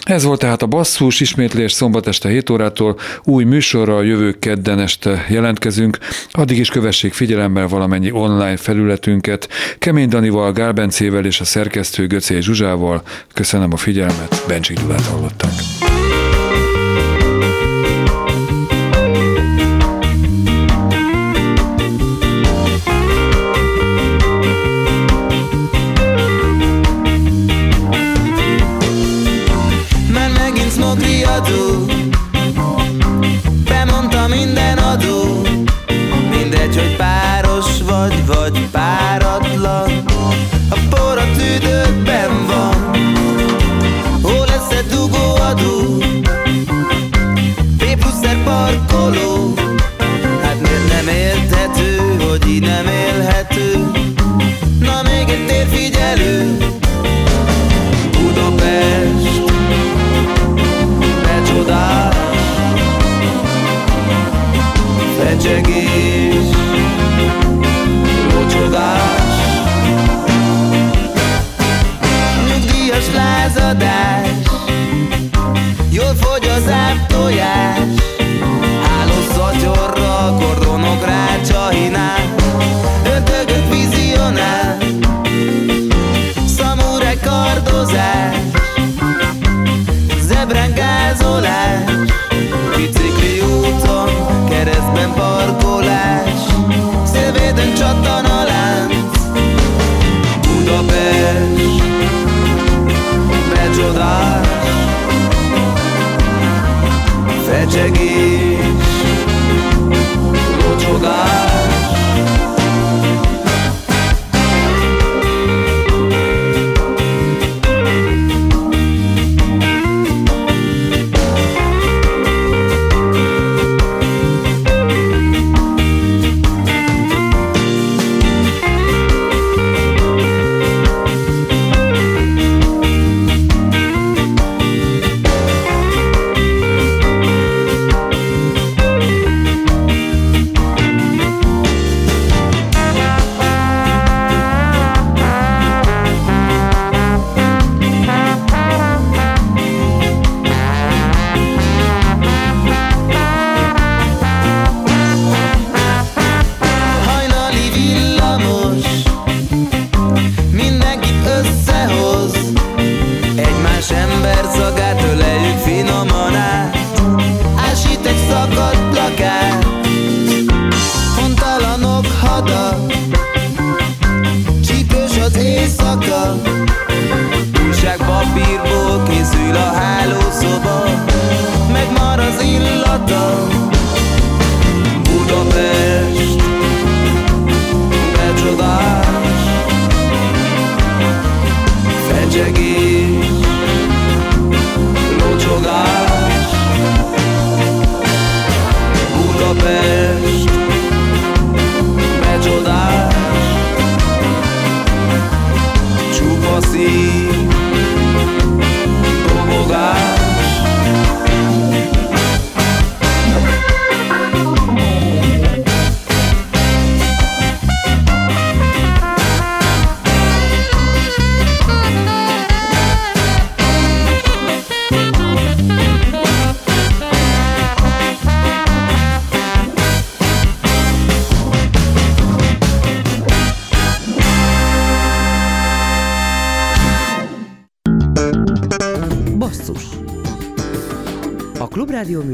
Ez 0.00 0.24
volt 0.24 0.44
tehát 0.50 0.64
a 0.74 0.76
basszus, 0.76 1.20
ismétlés 1.20 1.72
szombat 1.72 2.06
este 2.06 2.28
7 2.28 2.50
órától, 2.50 2.98
új 3.24 3.44
műsorral 3.44 4.06
jövő 4.06 4.32
kedden 4.32 4.78
este 4.78 5.26
jelentkezünk, 5.28 5.98
addig 6.30 6.58
is 6.58 6.68
kövessék 6.68 7.12
figyelemmel 7.12 7.68
valamennyi 7.68 8.10
online 8.10 8.56
felületünket. 8.56 9.48
Kemény 9.78 10.08
Danival, 10.08 10.52
Gál 10.52 10.72
Bencével 10.72 11.24
és 11.24 11.40
a 11.40 11.44
szerkesztő 11.44 12.06
Göcé 12.06 12.40
Zsuzsával. 12.40 13.02
Köszönöm 13.34 13.72
a 13.72 13.76
figyelmet, 13.76 14.44
Bencsik 14.48 14.80
Gyulát 14.80 15.06
hallottak. 15.06 15.50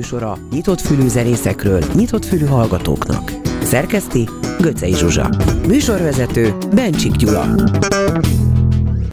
Műsora 0.07 0.39
nyitott 0.51 0.81
fülű 0.81 1.09
zenészekről, 1.09 1.83
nyitott 1.95 2.25
fülű 2.25 2.45
hallgatóknak. 2.45 3.33
Szerkeszti 3.63 4.29
Göcej 4.61 4.93
Zsuzsa. 4.93 5.31
Műsorvezető 5.67 6.55
Bencsik 6.75 7.13
Gyula. 7.13 7.55